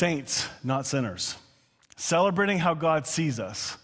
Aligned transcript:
Saints, 0.00 0.48
not 0.64 0.86
sinners. 0.86 1.36
Celebrating 1.94 2.58
how 2.58 2.72
God 2.72 3.06
sees 3.06 3.38
us. 3.38 3.76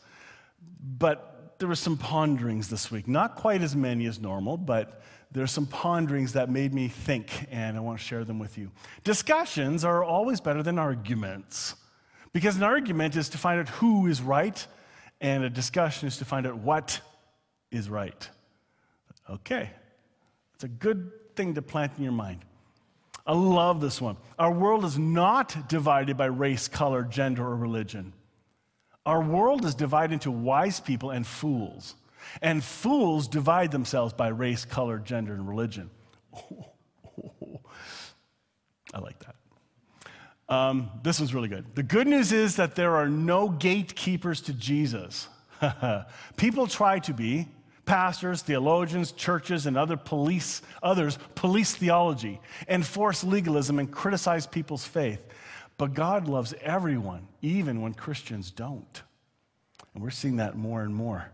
But 0.81 1.59
there 1.59 1.69
were 1.69 1.75
some 1.75 1.99
ponderings 1.99 2.71
this 2.71 2.91
week. 2.91 3.07
Not 3.07 3.37
quite 3.37 3.61
as 3.61 3.77
many 3.77 4.07
as 4.07 4.19
normal, 4.19 4.57
but 4.57 5.03
there's 5.31 5.51
some 5.51 5.67
ponderings 5.67 6.33
that 6.33 6.49
made 6.49 6.73
me 6.73 6.89
think, 6.89 7.47
and 7.51 7.77
I 7.77 7.81
want 7.81 7.99
to 7.99 8.03
share 8.03 8.25
them 8.25 8.39
with 8.39 8.57
you. 8.57 8.71
Discussions 9.05 9.85
are 9.85 10.03
always 10.03 10.41
better 10.41 10.63
than 10.63 10.79
arguments 10.79 11.75
because 12.33 12.57
an 12.57 12.63
argument 12.63 13.15
is 13.15 13.29
to 13.29 13.37
find 13.37 13.61
out 13.61 13.69
who 13.69 14.07
is 14.07 14.23
right, 14.23 14.67
and 15.21 15.45
a 15.45 15.51
discussion 15.51 16.09
is 16.09 16.17
to 16.17 16.25
find 16.25 16.47
out 16.47 16.57
what 16.57 16.99
is 17.71 17.91
right. 17.91 18.27
Okay, 19.29 19.69
it's 20.55 20.65
a 20.65 20.69
good 20.69 21.13
thing 21.35 21.53
to 21.57 21.61
plant 21.61 21.93
in 21.99 22.05
your 22.05 22.13
mind. 22.15 22.41
I 23.27 23.35
love 23.35 23.81
this 23.81 24.01
one. 24.01 24.17
Our 24.39 24.53
world 24.53 24.85
is 24.85 24.99
not 24.99 25.69
divided 25.69 26.17
by 26.17 26.27
race, 26.27 26.69
color, 26.69 27.03
gender, 27.03 27.45
or 27.45 27.57
religion. 27.57 28.13
Our 29.05 29.21
world 29.21 29.65
is 29.65 29.75
divided 29.75 30.15
into 30.15 30.31
wise 30.31 30.79
people 30.79 31.11
and 31.11 31.27
fools. 31.27 31.97
And 32.43 32.63
fools 32.63 33.29
divide 33.29 33.73
themselves 33.73 34.13
by 34.13 34.29
race, 34.29 34.65
color, 34.65 34.99
gender, 34.99 35.35
and 35.35 35.49
religion. 35.49 35.91
I 38.95 38.99
like 39.01 39.19
that. 39.21 39.35
Um, 40.49 40.91
this 41.03 41.19
was 41.21 41.35
really 41.35 41.49
good. 41.49 41.75
The 41.75 41.83
good 41.83 42.07
news 42.07 42.31
is 42.33 42.57
that 42.57 42.77
there 42.77 42.95
are 42.97 43.09
no 43.09 43.49
gatekeepers 43.49 44.41
to 44.43 44.53
Jesus. 44.53 45.29
People 46.37 46.67
try 46.67 47.01
to 47.01 47.13
be, 47.13 47.49
pastors, 47.87 48.43
theologians, 48.43 49.13
churches, 49.13 49.65
and 49.65 49.79
other 49.79 49.97
police, 49.97 50.61
others 50.83 51.19
police 51.35 51.75
theology, 51.75 52.41
enforce 52.69 53.25
legalism, 53.25 53.79
and 53.79 53.91
criticize 53.91 54.47
people's 54.47 54.85
faith. 54.85 55.21
But 55.79 55.95
God 55.95 56.29
loves 56.29 56.55
everyone, 56.61 57.29
even 57.41 57.81
when 57.81 57.95
Christians 57.95 58.51
don't. 58.51 59.03
And 59.95 60.03
we're 60.03 60.11
seeing 60.11 60.37
that 60.37 60.57
more 60.57 60.83
and 60.83 60.95
more. 60.95 61.31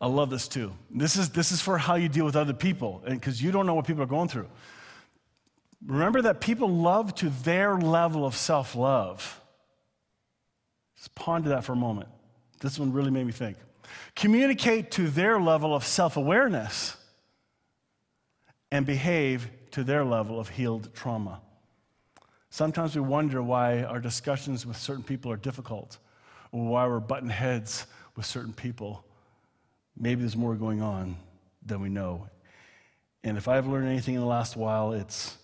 I 0.00 0.06
love 0.06 0.30
this 0.30 0.48
too. 0.48 0.72
This 0.90 1.16
is, 1.16 1.30
this 1.30 1.52
is 1.52 1.60
for 1.60 1.78
how 1.78 1.94
you 1.96 2.08
deal 2.08 2.24
with 2.24 2.36
other 2.36 2.52
people, 2.52 3.02
because 3.06 3.42
you 3.42 3.50
don't 3.52 3.66
know 3.66 3.74
what 3.74 3.86
people 3.86 4.02
are 4.02 4.06
going 4.06 4.28
through. 4.28 4.48
Remember 5.86 6.22
that 6.22 6.40
people 6.40 6.68
love 6.68 7.14
to 7.16 7.28
their 7.28 7.76
level 7.76 8.24
of 8.24 8.34
self 8.34 8.74
love. 8.74 9.40
Just 10.96 11.14
ponder 11.14 11.50
that 11.50 11.64
for 11.64 11.72
a 11.72 11.76
moment. 11.76 12.08
This 12.60 12.78
one 12.78 12.92
really 12.92 13.10
made 13.10 13.26
me 13.26 13.32
think 13.32 13.56
communicate 14.14 14.90
to 14.92 15.08
their 15.08 15.40
level 15.40 15.74
of 15.74 15.84
self 15.84 16.16
awareness, 16.16 16.96
and 18.70 18.84
behave 18.84 19.50
to 19.70 19.84
their 19.84 20.04
level 20.04 20.40
of 20.40 20.48
healed 20.48 20.92
trauma. 20.94 21.40
Sometimes 22.50 22.94
we 22.94 23.00
wonder 23.00 23.42
why 23.42 23.82
our 23.82 24.00
discussions 24.00 24.64
with 24.64 24.76
certain 24.76 25.02
people 25.02 25.30
are 25.30 25.36
difficult, 25.36 25.98
or 26.52 26.66
why 26.66 26.86
we're 26.86 27.00
button 27.00 27.28
heads 27.28 27.86
with 28.16 28.26
certain 28.26 28.52
people. 28.52 29.04
Maybe 29.96 30.20
there's 30.20 30.36
more 30.36 30.54
going 30.54 30.82
on 30.82 31.16
than 31.64 31.80
we 31.80 31.88
know. 31.88 32.28
And 33.22 33.38
if 33.38 33.48
I've 33.48 33.66
learned 33.66 33.88
anything 33.88 34.14
in 34.14 34.20
the 34.20 34.26
last 34.26 34.56
while, 34.56 34.92
it's 34.92 35.36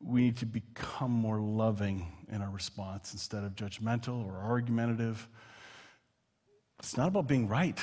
we 0.00 0.22
need 0.22 0.36
to 0.38 0.46
become 0.46 1.10
more 1.10 1.40
loving 1.40 2.06
in 2.30 2.42
our 2.42 2.50
response 2.50 3.12
instead 3.12 3.44
of 3.44 3.54
judgmental 3.54 4.26
or 4.26 4.36
argumentative 4.36 5.28
it's 6.78 6.96
not 6.96 7.08
about 7.08 7.26
being 7.26 7.48
right. 7.48 7.78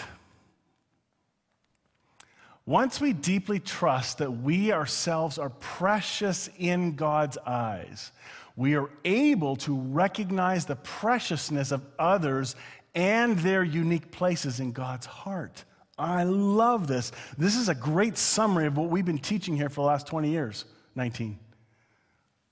Once 2.65 3.01
we 3.01 3.11
deeply 3.11 3.59
trust 3.59 4.19
that 4.19 4.31
we 4.31 4.71
ourselves 4.71 5.37
are 5.37 5.49
precious 5.49 6.49
in 6.57 6.95
God's 6.95 7.37
eyes, 7.39 8.11
we 8.55 8.75
are 8.75 8.89
able 9.03 9.55
to 9.57 9.75
recognize 9.75 10.65
the 10.65 10.77
preciousness 10.77 11.71
of 11.71 11.81
others 11.99 12.55
and 12.95 13.37
their 13.39 13.63
unique 13.63 14.11
places 14.11 14.59
in 14.59 14.71
God's 14.71 15.05
heart. 15.05 15.65
I 15.97 16.23
love 16.23 16.87
this. 16.87 17.11
This 17.37 17.55
is 17.55 17.69
a 17.69 17.75
great 17.75 18.17
summary 18.17 18.67
of 18.67 18.77
what 18.77 18.89
we've 18.89 19.05
been 19.05 19.17
teaching 19.17 19.55
here 19.55 19.69
for 19.69 19.81
the 19.81 19.87
last 19.87 20.07
20 20.07 20.29
years 20.29 20.65
19. 20.95 21.37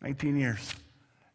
19 0.02 0.36
years. 0.36 0.74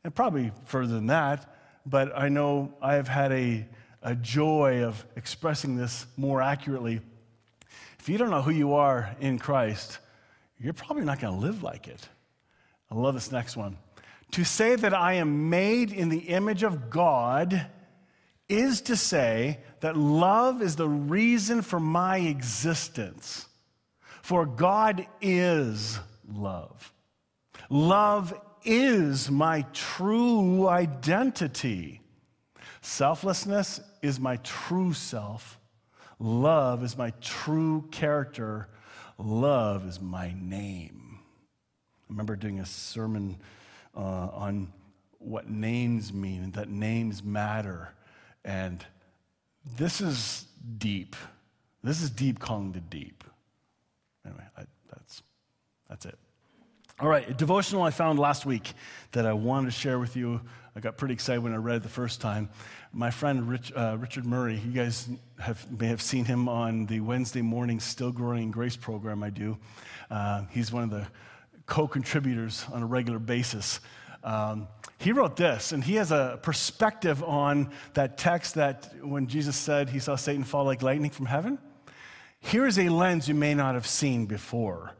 And 0.05 0.15
probably 0.15 0.53
further 0.65 0.95
than 0.95 1.07
that, 1.07 1.57
but 1.87 2.17
I 2.17 2.29
know 2.29 2.75
I 2.83 2.95
have 2.95 3.09
had 3.09 3.33
a 3.33 3.67
a 4.07 4.15
joy 4.15 4.85
of 4.85 5.05
expressing 5.17 5.75
this 5.75 6.07
more 6.17 6.41
accurately. 6.41 7.01
If 7.99 8.09
you 8.09 8.19
don't 8.19 8.31
know 8.31 8.41
who 8.41 8.53
you 8.53 8.75
are 8.75 9.17
in 9.19 9.37
Christ, 9.37 9.99
you're 10.61 10.73
probably 10.73 11.05
not 11.05 11.19
going 11.19 11.35
to 11.35 11.41
live 11.41 11.65
like 11.65 11.89
it. 11.89 12.09
I 12.89 12.95
love 12.95 13.15
this 13.15 13.33
next 13.33 13.57
one. 13.57 13.79
To 14.31 14.45
say 14.45 14.77
that 14.77 14.95
I 14.95 15.15
am 15.15 15.51
made 15.51 15.93
in 15.93 16.09
the 16.09 16.21
image 16.21 16.63
of 16.63 16.89
God 16.89 17.67
is 18.49 18.81
to 18.83 18.97
say 18.97 19.59
that 19.81 19.97
love 19.97 20.63
is 20.63 20.77
the 20.77 20.89
reason 20.89 21.63
for 21.63 21.81
my 21.81 22.19
existence. 22.19 23.49
For 24.23 24.47
God 24.47 25.05
is 25.21 25.99
love. 26.33 26.93
Love 27.69 28.41
is 28.65 29.33
my 29.33 29.63
true 29.73 30.69
identity. 30.69 32.03
Selflessness 32.87 33.81
is 34.01 34.21
my 34.21 34.37
true 34.37 34.93
self. 34.93 35.59
Love 36.21 36.85
is 36.85 36.97
my 36.97 37.11
true 37.21 37.85
character. 37.91 38.69
Love 39.19 39.89
is 39.89 40.01
my 40.01 40.33
name. 40.41 41.19
I 41.19 42.05
remember 42.09 42.37
doing 42.37 42.61
a 42.61 42.65
sermon 42.65 43.39
uh, 43.97 44.29
on 44.33 44.73
what 45.19 45.51
names 45.51 46.13
mean 46.13 46.45
and 46.45 46.53
that 46.53 46.69
names 46.69 47.25
matter. 47.25 47.93
And 48.45 48.87
this 49.77 50.01
is 50.01 50.47
deep. 50.79 51.17
This 51.83 52.01
is 52.01 52.09
deep 52.09 52.39
calling 52.39 52.73
to 52.73 52.81
deep. 52.81 53.25
Anyway, 54.25 54.45
I, 54.57 54.63
that's, 54.89 55.23
that's 55.89 56.07
it. 56.07 56.17
All 57.01 57.09
right, 57.09 57.29
a 57.29 57.35
devotional 57.35 57.83
I 57.83 57.91
found 57.91 58.21
last 58.21 58.47
week 58.47 58.73
that 59.11 59.27
I 59.27 59.33
wanted 59.33 59.67
to 59.67 59.73
share 59.73 59.99
with 59.99 60.17
you. 60.17 60.41
I 60.77 60.81
got 60.81 60.99
pretty 60.99 61.15
excited 61.15 61.43
when 61.43 61.55
I 61.55 61.57
read 61.57 61.77
it 61.77 61.83
the 61.85 61.89
first 61.89 62.21
time. 62.21 62.51
My 62.93 63.11
friend 63.11 63.49
Rich, 63.49 63.73
uh, 63.75 63.97
Richard 63.99 64.27
Murray, 64.27 64.61
you 64.63 64.73
guys 64.73 65.09
have, 65.39 65.81
may 65.81 65.87
have 65.87 66.03
seen 66.03 66.27
him 66.27 66.51
on 66.51 66.85
the 66.85 67.01
Wednesday 67.01 67.41
morning 67.41 67.81
Still 67.81 68.13
Growing 68.13 68.43
in 68.43 68.51
Grace 68.51 68.77
program 68.77 69.23
I 69.23 69.31
do. 69.31 69.57
Uh, 70.11 70.43
he's 70.51 70.71
one 70.71 70.83
of 70.83 70.91
the 70.91 71.07
co 71.65 71.89
contributors 71.89 72.67
on 72.71 72.83
a 72.83 72.87
regular 72.87 73.19
basis. 73.19 73.81
Um, 74.23 74.69
he 74.99 75.13
wrote 75.13 75.37
this, 75.37 75.73
and 75.73 75.83
he 75.83 75.95
has 75.95 76.13
a 76.13 76.39
perspective 76.43 77.25
on 77.25 77.71
that 77.95 78.19
text 78.19 78.57
that 78.57 78.93
when 79.03 79.29
Jesus 79.29 79.57
said 79.57 79.89
he 79.89 79.99
saw 79.99 80.15
Satan 80.15 80.45
fall 80.45 80.67
like 80.67 80.83
lightning 80.83 81.11
from 81.11 81.25
heaven. 81.25 81.59
Here 82.39 82.67
is 82.67 82.79
a 82.79 82.91
lens 82.91 83.29
you 83.29 83.35
may 83.35 83.55
not 83.55 83.77
have 83.77 83.87
seen 83.87 84.27
before 84.27 84.93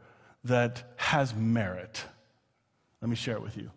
that 0.43 0.95
has 0.95 1.35
merit. 1.35 2.03
Let 2.99 3.09
me 3.09 3.15
share 3.15 3.35
it 3.35 3.43
with 3.43 3.57
you. 3.57 3.69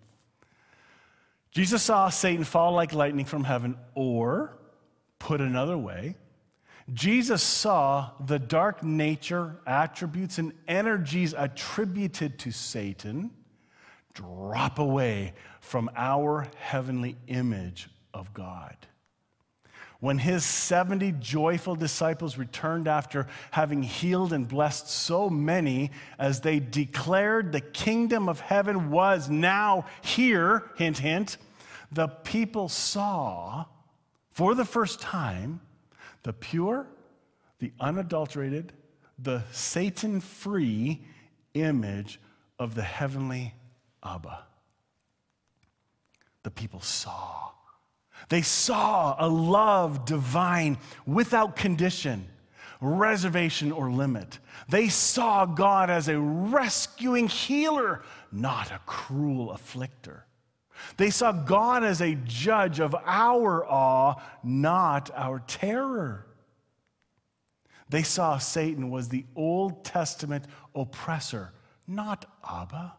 Jesus 1.52 1.82
saw 1.82 2.08
Satan 2.08 2.44
fall 2.44 2.72
like 2.72 2.92
lightning 2.92 3.24
from 3.24 3.44
heaven, 3.44 3.76
or, 3.94 4.56
put 5.18 5.40
another 5.40 5.76
way, 5.76 6.16
Jesus 6.92 7.42
saw 7.42 8.10
the 8.26 8.38
dark 8.38 8.82
nature, 8.82 9.56
attributes, 9.66 10.38
and 10.38 10.52
energies 10.66 11.34
attributed 11.36 12.38
to 12.40 12.50
Satan 12.50 13.30
drop 14.14 14.78
away 14.78 15.34
from 15.60 15.90
our 15.96 16.48
heavenly 16.58 17.16
image 17.28 17.88
of 18.12 18.32
God. 18.34 18.76
When 20.00 20.18
his 20.18 20.44
70 20.44 21.12
joyful 21.20 21.76
disciples 21.76 22.38
returned 22.38 22.88
after 22.88 23.26
having 23.50 23.82
healed 23.82 24.32
and 24.32 24.48
blessed 24.48 24.88
so 24.88 25.28
many, 25.28 25.90
as 26.18 26.40
they 26.40 26.58
declared 26.58 27.52
the 27.52 27.60
kingdom 27.60 28.28
of 28.28 28.40
heaven 28.40 28.90
was 28.90 29.28
now 29.28 29.84
here, 30.00 30.70
hint, 30.76 30.98
hint, 30.98 31.36
the 31.92 32.08
people 32.08 32.68
saw 32.68 33.64
for 34.30 34.54
the 34.54 34.64
first 34.64 35.00
time 35.00 35.60
the 36.22 36.32
pure, 36.32 36.86
the 37.58 37.72
unadulterated, 37.80 38.72
the 39.18 39.42
Satan 39.52 40.20
free 40.20 41.04
image 41.54 42.20
of 42.58 42.74
the 42.74 42.82
heavenly 42.82 43.54
Abba. 44.04 44.44
The 46.42 46.50
people 46.50 46.80
saw. 46.80 47.50
They 48.28 48.42
saw 48.42 49.16
a 49.18 49.28
love 49.28 50.04
divine 50.04 50.78
without 51.06 51.56
condition, 51.56 52.28
reservation, 52.80 53.72
or 53.72 53.90
limit. 53.90 54.38
They 54.68 54.88
saw 54.88 55.44
God 55.46 55.90
as 55.90 56.08
a 56.08 56.18
rescuing 56.18 57.28
healer, 57.28 58.02
not 58.30 58.70
a 58.70 58.80
cruel 58.86 59.48
afflicter. 59.48 60.22
They 60.96 61.10
saw 61.10 61.32
God 61.32 61.84
as 61.84 62.00
a 62.00 62.14
judge 62.14 62.80
of 62.80 62.94
our 63.04 63.66
awe, 63.66 64.16
not 64.42 65.10
our 65.14 65.40
terror. 65.40 66.26
They 67.88 68.02
saw 68.02 68.38
Satan 68.38 68.90
was 68.90 69.08
the 69.08 69.24
Old 69.34 69.84
Testament 69.84 70.44
oppressor, 70.74 71.52
not 71.86 72.24
Abba. 72.48 72.94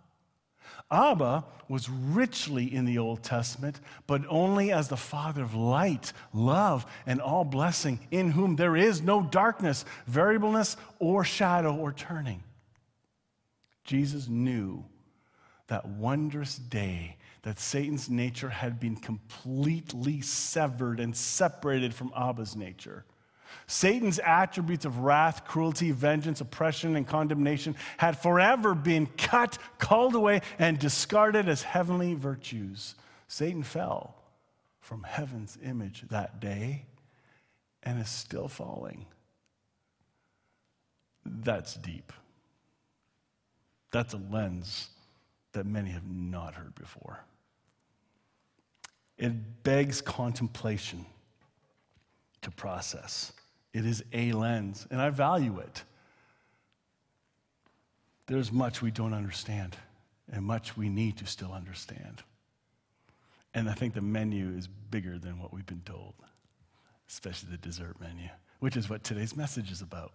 Abba 0.92 1.46
was 1.70 1.90
richly 1.90 2.74
in 2.74 2.84
the 2.84 2.98
Old 2.98 3.24
Testament, 3.24 3.80
but 4.08 4.24
only 4.28 4.74
as 4.74 4.90
the 4.90 4.98
Father 4.98 5.44
of 5.44 5.56
light, 5.56 6.12
love, 6.34 6.86
and 7.06 7.22
all 7.22 7.46
blessing, 7.46 8.00
in 8.12 8.32
whom 8.32 8.58
there 8.58 8.76
is 8.76 9.02
no 9.02 9.24
darkness, 9.24 9.86
variableness, 10.06 10.76
or 11.00 11.24
shadow 11.24 11.74
or 11.74 11.94
turning. 11.94 12.44
Jesus 13.86 14.28
knew 14.28 14.84
that 15.68 15.88
wondrous 15.88 16.58
day 16.58 17.16
that 17.44 17.60
Satan's 17.60 18.10
nature 18.10 18.50
had 18.50 18.80
been 18.80 18.96
completely 18.96 20.22
severed 20.22 21.00
and 21.00 21.16
separated 21.16 21.94
from 21.94 22.12
Abba's 22.16 22.56
nature. 22.56 23.04
Satan's 23.68 24.20
attributes 24.20 24.86
of 24.86 25.00
wrath, 25.00 25.46
cruelty, 25.46 25.92
vengeance, 25.92 26.42
oppression, 26.42 26.96
and 26.96 27.08
condemnation 27.08 27.76
had 27.98 28.18
forever 28.18 28.76
been 28.76 29.08
cut, 29.18 29.58
called 29.80 30.16
away, 30.16 30.42
and 30.60 30.78
discarded 30.78 31.50
as 31.50 31.64
heavenly 31.64 32.14
virtues. 32.14 32.96
Satan 33.28 33.64
fell 33.64 34.16
from 34.80 35.04
heaven's 35.04 35.58
image 35.64 36.04
that 36.10 36.40
day 36.40 36.86
and 37.84 38.00
is 38.00 38.10
still 38.10 38.48
falling. 38.48 39.06
That's 41.26 41.76
deep. 41.76 42.12
That's 43.92 44.14
a 44.14 44.22
lens 44.32 44.90
that 45.54 45.66
many 45.66 45.92
have 45.92 46.10
not 46.10 46.56
heard 46.56 46.76
before. 46.76 47.26
It 49.22 49.64
begs 49.64 50.02
contemplation 50.02 51.06
to 52.42 52.50
process. 52.50 53.32
It 53.72 53.86
is 53.86 54.04
a 54.12 54.32
lens, 54.32 54.88
and 54.90 55.00
I 55.00 55.12
value 55.12 55.60
it. 55.60 55.84
There's 58.26 58.52
much 58.52 58.82
we 58.82 58.90
don't 58.90 59.14
understand, 59.14 59.78
and 60.32 60.44
much 60.44 60.76
we 60.76 60.90
need 60.90 61.18
to 61.18 61.28
still 61.28 61.54
understand. 61.54 62.24
And 63.54 63.70
I 63.70 63.74
think 63.74 63.94
the 63.94 64.02
menu 64.02 64.58
is 64.58 64.68
bigger 64.68 65.20
than 65.20 65.38
what 65.40 65.54
we've 65.54 65.68
been 65.68 65.84
told, 65.86 66.16
especially 67.08 67.50
the 67.52 67.58
dessert 67.58 68.02
menu, 68.02 68.28
which 68.60 68.76
is 68.76 68.90
what 68.90 69.04
today's 69.04 69.36
message 69.36 69.72
is 69.72 69.82
about. 69.82 70.14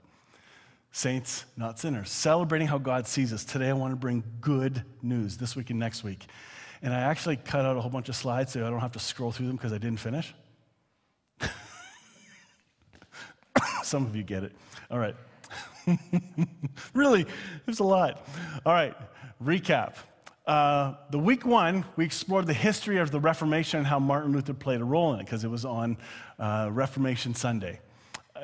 Saints, 0.91 1.45
not 1.57 1.79
sinners, 1.79 2.11
celebrating 2.11 2.67
how 2.67 2.79
God 2.79 3.07
sees 3.07 3.33
us. 3.33 3.45
Today, 3.45 3.69
I 3.69 3.73
want 3.75 3.93
to 3.93 3.97
bring 3.97 4.25
good 4.41 4.83
news 5.01 5.37
this 5.37 5.55
week 5.55 5.71
and 5.71 5.79
next 5.79 6.03
week. 6.03 6.27
And 6.87 6.95
I 6.95 7.01
actually 7.01 7.35
cut 7.35 7.67
out 7.67 7.77
a 7.77 7.81
whole 7.81 7.91
bunch 7.91 8.09
of 8.09 8.15
slides 8.15 8.53
so 8.53 8.65
I 8.65 8.71
don't 8.71 8.79
have 8.79 8.93
to 8.93 9.01
scroll 9.01 9.33
through 9.33 9.49
them 9.49 9.57
because 9.57 9.73
I 9.73 9.79
didn't 9.79 9.99
finish. 9.99 10.33
Some 13.83 14.07
of 14.07 14.15
you 14.15 14.23
get 14.23 14.45
it. 14.45 14.53
All 14.89 15.01
right. 15.01 15.17
really, 16.95 17.27
there's 17.65 17.81
a 17.81 17.85
lot. 17.85 18.29
All 18.65 18.73
right, 18.73 18.95
recap. 19.43 19.95
Uh, 20.47 20.95
the 21.11 21.19
week 21.19 21.45
one, 21.45 21.85
we 21.97 22.05
explored 22.05 22.47
the 22.47 22.55
history 22.55 22.99
of 22.99 23.11
the 23.11 23.19
Reformation 23.19 23.79
and 23.79 23.87
how 23.89 23.99
Martin 23.99 24.31
Luther 24.31 24.55
played 24.55 24.81
a 24.81 24.85
role 24.85 25.13
in 25.15 25.19
it 25.19 25.25
because 25.25 25.43
it 25.43 25.51
was 25.51 25.65
on 25.65 25.97
uh, 26.39 26.69
Reformation 26.71 27.35
Sunday. 27.35 27.81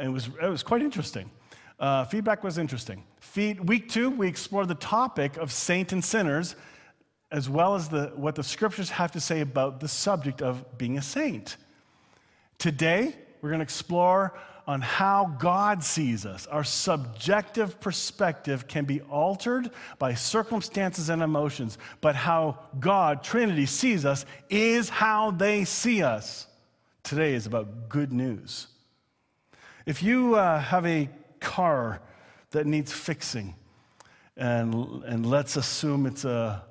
It 0.02 0.08
was, 0.08 0.28
it 0.42 0.48
was 0.48 0.64
quite 0.64 0.82
interesting. 0.82 1.30
Uh, 1.78 2.06
feedback 2.06 2.42
was 2.42 2.58
interesting. 2.58 3.04
Feed, 3.20 3.68
week 3.68 3.88
two, 3.88 4.10
we 4.10 4.26
explored 4.26 4.66
the 4.66 4.74
topic 4.74 5.36
of 5.36 5.52
saint 5.52 5.92
and 5.92 6.04
sinners, 6.04 6.56
as 7.32 7.48
well 7.48 7.74
as 7.74 7.88
the, 7.88 8.12
what 8.14 8.34
the 8.34 8.44
scriptures 8.44 8.90
have 8.90 9.10
to 9.12 9.20
say 9.20 9.40
about 9.40 9.80
the 9.80 9.88
subject 9.88 10.42
of 10.42 10.78
being 10.78 10.98
a 10.98 11.02
saint. 11.02 11.56
Today, 12.58 13.16
we're 13.40 13.48
going 13.48 13.60
to 13.60 13.64
explore 13.64 14.38
on 14.66 14.82
how 14.82 15.34
God 15.40 15.82
sees 15.82 16.24
us. 16.26 16.46
Our 16.46 16.62
subjective 16.62 17.80
perspective 17.80 18.68
can 18.68 18.84
be 18.84 19.00
altered 19.00 19.70
by 19.98 20.14
circumstances 20.14 21.08
and 21.08 21.22
emotions, 21.22 21.78
but 22.02 22.14
how 22.14 22.58
God, 22.78 23.24
Trinity, 23.24 23.66
sees 23.66 24.04
us 24.04 24.24
is 24.50 24.90
how 24.90 25.32
they 25.32 25.64
see 25.64 26.02
us. 26.02 26.46
Today 27.02 27.34
is 27.34 27.46
about 27.46 27.88
good 27.88 28.12
news. 28.12 28.68
If 29.86 30.02
you 30.02 30.36
uh, 30.36 30.60
have 30.60 30.86
a 30.86 31.08
car 31.40 32.00
that 32.50 32.66
needs 32.66 32.92
fixing, 32.92 33.56
and, 34.36 35.02
and 35.04 35.26
let's 35.26 35.56
assume 35.56 36.06
it's 36.06 36.24
a, 36.24 36.62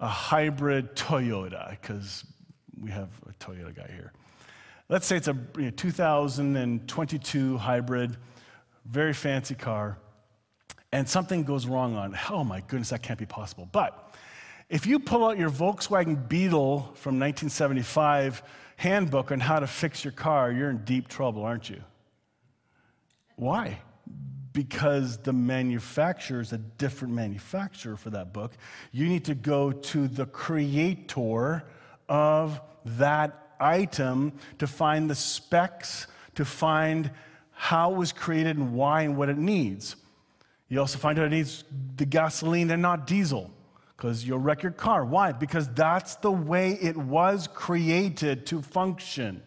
a 0.00 0.08
hybrid 0.08 0.96
Toyota, 0.96 1.70
because 1.70 2.24
we 2.80 2.90
have 2.90 3.10
a 3.28 3.32
Toyota 3.44 3.74
guy 3.74 3.90
here. 3.94 4.12
Let's 4.88 5.06
say 5.06 5.16
it's 5.16 5.28
a 5.28 5.36
you 5.56 5.64
know, 5.66 5.70
2022 5.70 7.58
hybrid, 7.58 8.16
very 8.86 9.12
fancy 9.12 9.54
car, 9.54 9.98
and 10.90 11.08
something 11.08 11.44
goes 11.44 11.66
wrong 11.66 11.96
on 11.96 12.14
it. 12.14 12.30
Oh 12.30 12.42
my 12.42 12.60
goodness, 12.60 12.90
that 12.90 13.02
can't 13.02 13.18
be 13.18 13.26
possible. 13.26 13.68
But 13.70 14.14
if 14.68 14.86
you 14.86 14.98
pull 14.98 15.24
out 15.24 15.38
your 15.38 15.50
Volkswagen 15.50 16.28
Beetle 16.28 16.80
from 16.94 17.20
1975 17.20 18.42
handbook 18.76 19.30
on 19.30 19.40
how 19.40 19.60
to 19.60 19.66
fix 19.66 20.04
your 20.04 20.12
car, 20.12 20.50
you're 20.50 20.70
in 20.70 20.78
deep 20.84 21.06
trouble, 21.06 21.44
aren't 21.44 21.68
you? 21.68 21.82
Why? 23.36 23.80
Because 24.52 25.18
the 25.18 25.32
manufacturer 25.32 26.40
is 26.40 26.52
a 26.52 26.58
different 26.58 27.14
manufacturer 27.14 27.96
for 27.96 28.10
that 28.10 28.32
book. 28.32 28.52
You 28.90 29.08
need 29.08 29.24
to 29.26 29.34
go 29.34 29.70
to 29.70 30.08
the 30.08 30.26
creator 30.26 31.64
of 32.08 32.60
that 32.84 33.54
item 33.60 34.32
to 34.58 34.66
find 34.66 35.08
the 35.08 35.14
specs, 35.14 36.06
to 36.34 36.44
find 36.44 37.10
how 37.52 37.92
it 37.92 37.96
was 37.96 38.12
created 38.12 38.56
and 38.56 38.72
why 38.72 39.02
and 39.02 39.16
what 39.16 39.28
it 39.28 39.38
needs. 39.38 39.96
You 40.68 40.80
also 40.80 40.98
find 40.98 41.18
out 41.18 41.26
it 41.26 41.30
needs 41.30 41.64
the 41.96 42.06
gasoline 42.06 42.70
and 42.70 42.80
not 42.80 43.06
diesel 43.06 43.50
because 43.96 44.24
you'll 44.24 44.38
wreck 44.38 44.62
your 44.62 44.72
car. 44.72 45.04
Why? 45.04 45.32
Because 45.32 45.68
that's 45.68 46.14
the 46.16 46.30
way 46.30 46.78
it 46.80 46.96
was 46.96 47.48
created 47.48 48.46
to 48.46 48.62
function. 48.62 49.42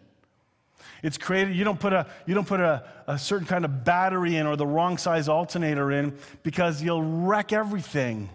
It's 1.04 1.18
created, 1.18 1.54
you 1.54 1.64
don't 1.64 1.78
put 1.78 1.92
a, 1.92 2.06
you 2.24 2.34
don't 2.34 2.48
put 2.48 2.60
a, 2.60 2.82
a 3.06 3.18
certain 3.18 3.46
kind 3.46 3.66
of 3.66 3.84
battery 3.84 4.36
in 4.36 4.46
or 4.46 4.56
the 4.56 4.66
wrong 4.66 4.96
size 4.96 5.28
alternator 5.28 5.92
in 5.92 6.16
because 6.42 6.82
you'll 6.82 7.02
wreck 7.02 7.52
everything. 7.52 8.30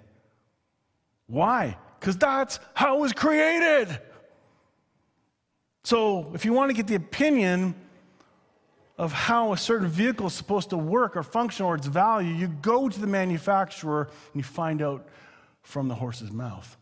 Why? 1.26 1.78
Because 2.00 2.16
that's 2.16 2.60
how 2.76 2.96
it 2.96 3.00
was 3.02 3.12
created. 3.12 4.00
So, 5.84 6.32
if 6.36 6.46
you 6.46 6.54
want 6.54 6.70
to 6.70 6.76
get 6.76 6.86
the 6.86 6.94
opinion 6.94 7.74
of 9.00 9.14
how 9.14 9.52
a 9.52 9.58
certain 9.58 9.88
vehicle 9.88 10.28
is 10.28 10.34
supposed 10.34 10.70
to 10.70 10.78
work 10.78 11.18
or 11.18 11.24
function 11.24 11.66
or 11.66 11.74
its 11.74 11.88
value, 11.88 12.36
you 12.36 12.50
go 12.50 12.88
to 12.88 13.00
the 13.00 13.08
manufacturer 13.08 14.04
and 14.04 14.36
you 14.36 14.44
find 14.44 14.84
out 14.84 15.08
from 15.64 15.88
the 15.88 15.96
horse's 15.96 16.32
mouth. 16.32 16.78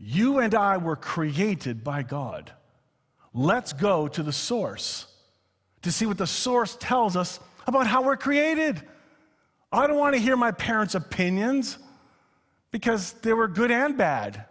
You 0.00 0.40
and 0.40 0.52
I 0.52 0.78
were 0.78 0.96
created 0.96 1.84
by 1.84 2.02
God. 2.02 2.50
Let's 3.38 3.72
go 3.72 4.08
to 4.08 4.24
the 4.24 4.32
source 4.32 5.06
to 5.82 5.92
see 5.92 6.06
what 6.06 6.18
the 6.18 6.26
source 6.26 6.76
tells 6.80 7.16
us 7.16 7.38
about 7.68 7.86
how 7.86 8.02
we're 8.02 8.16
created. 8.16 8.82
I 9.70 9.86
don't 9.86 9.96
want 9.96 10.16
to 10.16 10.20
hear 10.20 10.36
my 10.36 10.50
parents' 10.50 10.96
opinions 10.96 11.78
because 12.72 13.12
they 13.12 13.32
were 13.32 13.46
good 13.46 13.70
and 13.70 13.96
bad. 13.96 14.44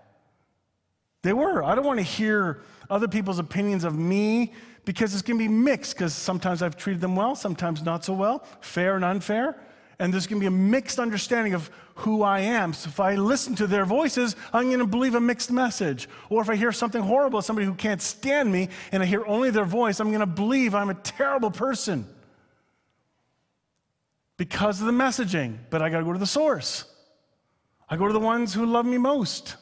They 1.22 1.34
were. 1.34 1.66
I 1.66 1.76
don't 1.76 1.84
want 1.84 2.00
to 2.00 2.06
hear 2.06 2.62
other 2.90 3.10
people's 3.10 3.40
opinions 3.40 3.84
of 3.84 3.94
me 3.94 4.54
because 4.86 5.12
it's 5.12 5.22
going 5.22 5.38
to 5.38 5.44
be 5.44 5.54
mixed 5.54 5.96
because 5.96 6.14
sometimes 6.14 6.62
I've 6.62 6.78
treated 6.78 7.02
them 7.02 7.18
well, 7.18 7.36
sometimes 7.36 7.84
not 7.84 8.06
so 8.06 8.14
well, 8.14 8.46
fair 8.62 8.96
and 8.96 9.04
unfair. 9.04 9.60
And 10.00 10.14
there's 10.14 10.28
going 10.28 10.40
to 10.40 10.44
be 10.44 10.48
a 10.48 10.52
mixed 10.52 11.00
understanding 11.00 11.56
of 11.56 11.72
who 11.96 12.22
I 12.22 12.42
am. 12.42 12.74
So 12.74 12.90
if 12.90 13.00
I 13.00 13.16
listen 13.16 13.56
to 13.56 13.66
their 13.66 13.86
voices, 13.86 14.36
I'm 14.54 14.68
going 14.68 14.80
to 14.80 14.86
believe 14.86 15.16
a 15.16 15.22
mixed 15.22 15.52
message. 15.52 16.08
Or 16.30 16.42
if 16.42 16.50
I 16.50 16.56
hear 16.56 16.72
something 16.72 17.02
horrible, 17.02 17.42
somebody 17.42 17.66
who 17.66 17.74
can't 17.74 18.02
stand 18.02 18.52
me, 18.52 18.70
and 18.92 19.02
I 19.02 19.08
hear 19.08 19.26
only 19.26 19.50
their 19.50 19.66
voice, 19.66 20.00
I'm 20.00 20.10
going 20.10 20.20
to 20.20 20.28
believe 20.28 20.76
I'm 20.76 20.90
a 20.90 20.94
terrible 20.94 21.50
person 21.50 22.08
because 24.38 24.80
of 24.80 24.86
the 24.86 24.94
messaging. 24.94 25.58
But 25.72 25.82
I 25.82 25.90
got 25.90 26.00
to 26.00 26.06
go 26.06 26.14
to 26.14 26.20
the 26.20 26.28
source. 26.28 26.86
I 27.90 27.98
go 27.98 28.06
to 28.06 28.14
the 28.14 28.20
ones 28.20 28.54
who 28.54 28.66
love 28.66 28.86
me 28.86 28.98
most, 28.98 29.56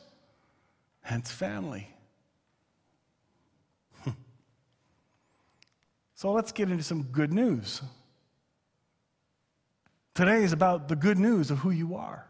hence 1.02 1.32
family. 1.32 1.88
So 6.18 6.32
let's 6.32 6.54
get 6.54 6.72
into 6.72 6.82
some 6.82 7.04
good 7.04 7.34
news. 7.34 7.82
Today 10.16 10.44
is 10.44 10.54
about 10.54 10.88
the 10.88 10.96
good 10.96 11.20
news 11.20 11.52
of 11.52 11.60
who 11.60 11.72
you 11.72 11.96
are. 11.96 12.26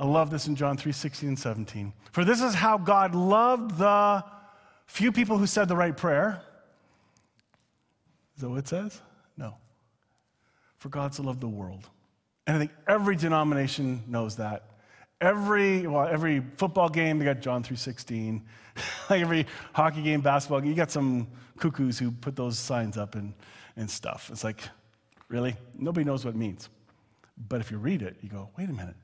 I 0.00 0.04
love 0.04 0.30
this 0.30 0.48
in 0.48 0.56
John 0.56 0.76
3 0.76 0.90
16 0.90 1.28
and 1.30 1.38
17. 1.38 1.92
For 2.10 2.24
this 2.24 2.42
is 2.42 2.52
how 2.52 2.78
God 2.78 3.14
loved 3.14 3.78
the 3.78 4.24
few 4.86 5.12
people 5.12 5.38
who 5.38 5.46
said 5.46 5.68
the 5.68 5.76
right 5.76 5.96
prayer. 5.96 6.42
Is 8.34 8.42
that 8.42 8.48
what 8.48 8.58
it 8.58 8.68
says? 8.68 9.00
No. 9.36 9.54
For 10.78 10.88
God 10.88 11.14
so 11.14 11.22
loved 11.22 11.40
the 11.40 11.48
world. 11.48 11.88
And 12.46 12.56
I 12.56 12.58
think 12.58 12.72
every 12.88 13.14
denomination 13.14 14.02
knows 14.08 14.36
that. 14.36 14.64
Every, 15.20 15.86
well, 15.86 16.06
every 16.06 16.42
football 16.56 16.88
game, 16.88 17.18
they 17.18 17.24
got 17.24 17.40
John 17.40 17.62
3.16. 17.62 18.42
like 19.10 19.20
every 19.20 19.46
hockey 19.72 20.02
game, 20.02 20.22
basketball 20.22 20.60
game, 20.60 20.70
you 20.70 20.76
got 20.76 20.90
some 20.90 21.28
cuckoos 21.58 21.98
who 21.98 22.10
put 22.10 22.36
those 22.36 22.58
signs 22.58 22.96
up 22.96 23.16
and, 23.16 23.34
and 23.76 23.90
stuff. 23.90 24.30
It's 24.32 24.44
like, 24.44 24.62
really? 25.28 25.56
Nobody 25.74 26.04
knows 26.04 26.24
what 26.24 26.34
it 26.34 26.38
means. 26.38 26.68
But 27.48 27.60
if 27.60 27.70
you 27.70 27.78
read 27.78 28.02
it, 28.02 28.16
you 28.20 28.28
go, 28.28 28.50
wait 28.56 28.68
a 28.68 28.72
minute. 28.72 28.96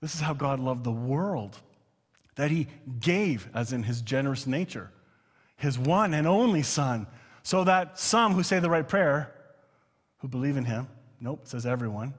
This 0.00 0.14
is 0.14 0.20
how 0.20 0.34
God 0.34 0.60
loved 0.60 0.84
the 0.84 0.92
world, 0.92 1.58
that 2.34 2.50
he 2.50 2.68
gave, 3.00 3.48
as 3.54 3.72
in 3.72 3.82
his 3.82 4.02
generous 4.02 4.46
nature, 4.46 4.90
his 5.56 5.78
one 5.78 6.12
and 6.12 6.26
only 6.26 6.62
Son, 6.62 7.06
so 7.42 7.64
that 7.64 7.98
some 7.98 8.34
who 8.34 8.42
say 8.42 8.58
the 8.58 8.68
right 8.68 8.86
prayer, 8.86 9.32
who 10.18 10.28
believe 10.28 10.56
in 10.56 10.64
him, 10.64 10.88
nope, 11.20 11.40
says 11.44 11.64
everyone, 11.64 12.12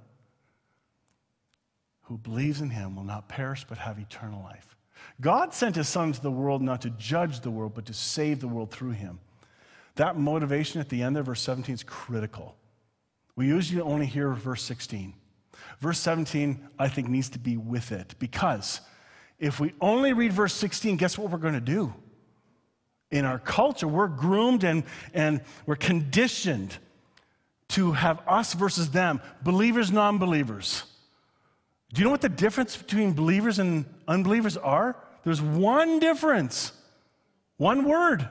who 2.03 2.17
believes 2.17 2.61
in 2.61 2.69
him 2.69 2.95
will 2.95 3.03
not 3.03 3.27
perish 3.27 3.65
but 3.67 3.77
have 3.77 3.99
eternal 3.99 4.41
life. 4.43 4.75
God 5.21 5.53
sent 5.53 5.75
his 5.75 5.87
Son 5.87 6.11
to 6.13 6.21
the 6.21 6.31
world 6.31 6.61
not 6.61 6.81
to 6.81 6.89
judge 6.91 7.41
the 7.41 7.51
world, 7.51 7.73
but 7.75 7.85
to 7.85 7.93
save 7.93 8.39
the 8.39 8.47
world 8.47 8.71
through 8.71 8.91
him. 8.91 9.19
That 9.95 10.17
motivation 10.17 10.81
at 10.81 10.89
the 10.89 11.01
end 11.03 11.17
of 11.17 11.25
verse 11.25 11.41
17 11.41 11.73
is 11.75 11.83
critical. 11.83 12.55
We 13.37 13.47
usually 13.47 13.81
only 13.81 14.07
hear 14.07 14.33
verse 14.33 14.63
16. 14.63 15.13
Verse 15.79 15.99
17, 15.99 16.67
I 16.77 16.89
think, 16.89 17.07
needs 17.07 17.29
to 17.29 17.39
be 17.39 17.55
with 17.55 17.91
it 17.91 18.15
because 18.17 18.81
if 19.39 19.59
we 19.59 19.73
only 19.79 20.11
read 20.11 20.33
verse 20.33 20.53
16, 20.55 20.97
guess 20.97 21.17
what 21.17 21.31
we're 21.31 21.37
going 21.37 21.53
to 21.53 21.61
do? 21.61 21.93
In 23.11 23.25
our 23.25 23.37
culture, 23.37 23.87
we're 23.87 24.07
groomed 24.07 24.63
and, 24.63 24.83
and 25.13 25.41
we're 25.67 25.75
conditioned 25.75 26.75
to 27.69 27.91
have 27.91 28.21
us 28.27 28.53
versus 28.53 28.89
them, 28.89 29.21
believers, 29.43 29.91
non 29.91 30.17
believers. 30.17 30.83
Do 31.93 31.99
you 32.01 32.05
know 32.05 32.11
what 32.11 32.21
the 32.21 32.29
difference 32.29 32.75
between 32.75 33.13
believers 33.13 33.59
and 33.59 33.85
unbelievers 34.07 34.57
are? 34.57 34.97
There's 35.23 35.41
one 35.41 35.99
difference, 35.99 36.71
one 37.57 37.85
word 37.85 38.27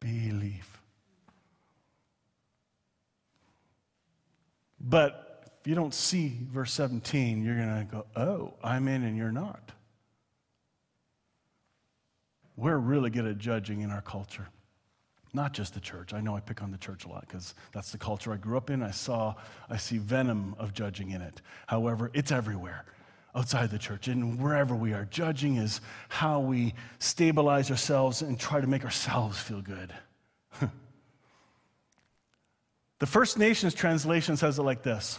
believe. 0.00 0.39
But 4.90 5.44
if 5.60 5.68
you 5.68 5.76
don't 5.76 5.94
see 5.94 6.36
verse 6.50 6.72
17, 6.72 7.44
you're 7.44 7.54
going 7.54 7.68
to 7.68 7.84
go, 7.84 8.06
oh, 8.16 8.54
I'm 8.62 8.88
in 8.88 9.04
and 9.04 9.16
you're 9.16 9.30
not. 9.30 9.70
We're 12.56 12.76
really 12.76 13.08
good 13.08 13.24
at 13.24 13.38
judging 13.38 13.82
in 13.82 13.90
our 13.92 14.02
culture. 14.02 14.48
Not 15.32 15.52
just 15.52 15.74
the 15.74 15.80
church. 15.80 16.12
I 16.12 16.20
know 16.20 16.34
I 16.34 16.40
pick 16.40 16.60
on 16.60 16.72
the 16.72 16.76
church 16.76 17.04
a 17.04 17.08
lot 17.08 17.20
because 17.20 17.54
that's 17.70 17.92
the 17.92 17.98
culture 17.98 18.32
I 18.32 18.36
grew 18.36 18.56
up 18.56 18.68
in. 18.68 18.82
I 18.82 18.90
saw, 18.90 19.36
I 19.70 19.76
see 19.76 19.98
venom 19.98 20.56
of 20.58 20.74
judging 20.74 21.12
in 21.12 21.22
it. 21.22 21.40
However, 21.68 22.10
it's 22.12 22.32
everywhere 22.32 22.84
outside 23.36 23.70
the 23.70 23.78
church 23.78 24.08
and 24.08 24.40
wherever 24.40 24.74
we 24.74 24.92
are. 24.92 25.04
Judging 25.04 25.54
is 25.56 25.80
how 26.08 26.40
we 26.40 26.74
stabilize 26.98 27.70
ourselves 27.70 28.22
and 28.22 28.40
try 28.40 28.60
to 28.60 28.66
make 28.66 28.84
ourselves 28.84 29.38
feel 29.38 29.62
good. 29.62 29.94
the 33.00 33.06
First 33.06 33.38
Nations 33.38 33.74
translation 33.74 34.36
says 34.36 34.58
it 34.58 34.62
like 34.62 34.82
this 34.82 35.18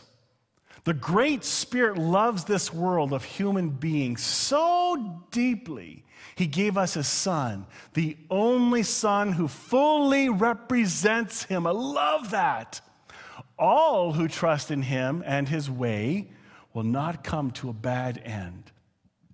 The 0.85 0.93
Great 0.93 1.43
Spirit 1.43 1.97
loves 1.97 2.45
this 2.45 2.73
world 2.73 3.11
of 3.11 3.25
human 3.25 3.69
beings 3.69 4.23
so 4.23 5.25
deeply 5.31 6.05
he 6.35 6.47
gave 6.47 6.77
us 6.77 6.93
his 6.93 7.07
son, 7.07 7.65
the 7.93 8.17
only 8.29 8.83
son 8.83 9.33
who 9.33 9.47
fully 9.47 10.29
represents 10.29 11.43
him. 11.43 11.67
I 11.67 11.71
love 11.71 12.31
that. 12.31 12.81
All 13.59 14.13
who 14.13 14.27
trust 14.27 14.71
in 14.71 14.81
him 14.81 15.23
and 15.25 15.47
his 15.47 15.69
way 15.69 16.31
will 16.73 16.83
not 16.83 17.23
come 17.23 17.51
to 17.51 17.69
a 17.69 17.73
bad 17.73 18.21
end, 18.23 18.71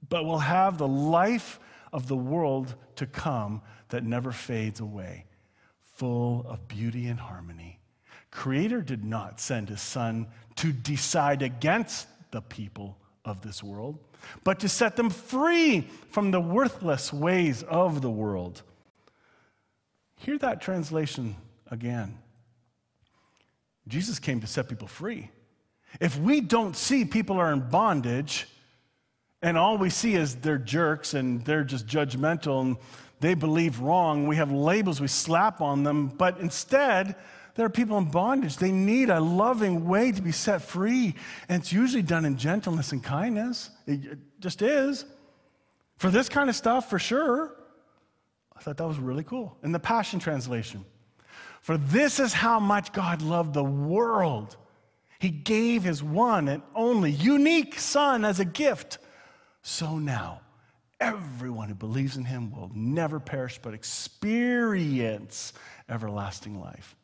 but 0.09 0.25
will 0.25 0.39
have 0.39 0.77
the 0.77 0.87
life 0.87 1.59
of 1.93 2.07
the 2.07 2.17
world 2.17 2.75
to 2.95 3.05
come 3.05 3.61
that 3.89 4.03
never 4.03 4.31
fades 4.31 4.79
away, 4.79 5.25
full 5.95 6.45
of 6.47 6.67
beauty 6.67 7.07
and 7.07 7.19
harmony. 7.19 7.76
Creator 8.37 8.83
did 8.83 9.03
not 9.03 9.39
send 9.39 9.67
his 9.67 9.81
son 9.81 10.27
to 10.55 10.71
decide 10.71 11.41
against 11.41 12.07
the 12.31 12.41
people 12.41 12.97
of 13.25 13.41
this 13.41 13.61
world 13.61 13.99
but 14.43 14.59
to 14.59 14.69
set 14.69 14.95
them 14.95 15.09
free 15.09 15.87
from 16.09 16.31
the 16.31 16.39
worthless 16.39 17.11
ways 17.11 17.63
of 17.63 18.01
the 18.01 18.09
world. 18.09 18.61
Hear 20.17 20.37
that 20.39 20.61
translation 20.61 21.35
again. 21.69 22.17
Jesus 23.87 24.19
came 24.19 24.41
to 24.41 24.47
set 24.47 24.67
people 24.67 24.87
free. 24.87 25.29
If 26.01 26.19
we 26.19 26.41
don't 26.41 26.75
see 26.75 27.05
people 27.05 27.37
are 27.37 27.53
in 27.53 27.69
bondage, 27.69 28.47
and 29.41 29.57
all 29.57 29.77
we 29.77 29.89
see 29.89 30.15
is 30.15 30.35
they're 30.35 30.57
jerks 30.57 31.13
and 31.13 31.45
they're 31.45 31.63
just 31.63 31.87
judgmental 31.87 32.61
and 32.61 32.77
they 33.19 33.33
believe 33.33 33.79
wrong, 33.79 34.27
we 34.27 34.35
have 34.35 34.51
labels 34.51 34.99
we 34.99 35.07
slap 35.07 35.61
on 35.61 35.83
them, 35.83 36.07
but 36.07 36.39
instead, 36.39 37.15
there 37.57 37.65
are 37.65 37.69
people 37.69 37.97
in 37.97 38.05
bondage. 38.05 38.57
They 38.57 38.71
need 38.71 39.09
a 39.09 39.19
loving 39.19 39.87
way 39.87 40.11
to 40.11 40.21
be 40.21 40.31
set 40.31 40.61
free. 40.61 41.15
And 41.49 41.59
it's 41.59 41.73
usually 41.73 42.03
done 42.03 42.23
in 42.23 42.37
gentleness 42.37 42.91
and 42.91 43.03
kindness. 43.03 43.71
It 43.87 44.19
just 44.39 44.61
is. 44.61 45.05
For 45.97 46.11
this 46.11 46.29
kind 46.29 46.51
of 46.51 46.55
stuff, 46.55 46.87
for 46.87 46.99
sure. 46.99 47.55
I 48.55 48.61
thought 48.61 48.77
that 48.77 48.87
was 48.87 48.99
really 48.99 49.23
cool. 49.23 49.57
In 49.63 49.71
the 49.71 49.79
Passion 49.79 50.19
Translation, 50.19 50.85
for 51.61 51.77
this 51.77 52.19
is 52.19 52.31
how 52.31 52.59
much 52.59 52.93
God 52.93 53.23
loved 53.23 53.55
the 53.55 53.63
world. 53.63 54.55
He 55.17 55.29
gave 55.29 55.83
his 55.83 56.03
one 56.03 56.47
and 56.47 56.61
only 56.75 57.09
unique 57.09 57.79
Son 57.79 58.23
as 58.23 58.39
a 58.39 58.45
gift. 58.45 58.99
So 59.63 59.97
now, 59.97 60.41
everyone 60.99 61.69
who 61.69 61.75
believes 61.75 62.17
in 62.17 62.25
him 62.25 62.51
will 62.51 62.69
never 62.75 63.19
perish 63.19 63.59
but 63.59 63.73
experience 63.73 65.53
everlasting 65.89 66.59
life. 66.59 66.95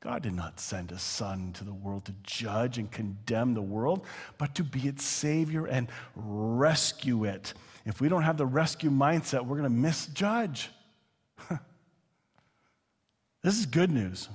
God 0.00 0.22
did 0.22 0.32
not 0.32 0.58
send 0.58 0.90
his 0.90 1.02
son 1.02 1.52
to 1.54 1.64
the 1.64 1.74
world 1.74 2.06
to 2.06 2.14
judge 2.22 2.78
and 2.78 2.90
condemn 2.90 3.52
the 3.52 3.60
world, 3.60 4.06
but 4.38 4.54
to 4.54 4.64
be 4.64 4.88
its 4.88 5.04
savior 5.04 5.66
and 5.66 5.88
rescue 6.16 7.24
it. 7.24 7.52
If 7.84 8.00
we 8.00 8.08
don't 8.08 8.22
have 8.22 8.38
the 8.38 8.46
rescue 8.46 8.90
mindset, 8.90 9.44
we're 9.44 9.58
going 9.58 9.64
to 9.64 9.68
misjudge. 9.68 10.70
this 13.42 13.58
is 13.58 13.66
good 13.66 13.90
news. 13.90 14.30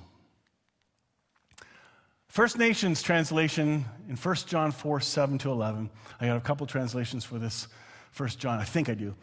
First 2.28 2.60
Nations 2.60 3.02
translation 3.02 3.86
in 4.08 4.18
1 4.18 4.36
John 4.46 4.72
4 4.72 5.00
7 5.00 5.38
to 5.40 5.52
11. 5.52 5.90
I 6.20 6.28
got 6.28 6.38
a 6.38 6.42
couple 6.42 6.68
translations 6.68 7.24
for 7.24 7.40
this 7.40 7.68
1 8.16 8.30
John. 8.30 8.60
I 8.60 8.66
think 8.66 8.88
I 8.88 8.94
do. 8.94 9.16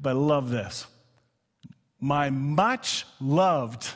But 0.00 0.10
I 0.10 0.12
love 0.14 0.50
this. 0.50 0.86
My 2.00 2.30
much 2.30 3.06
loved 3.20 3.92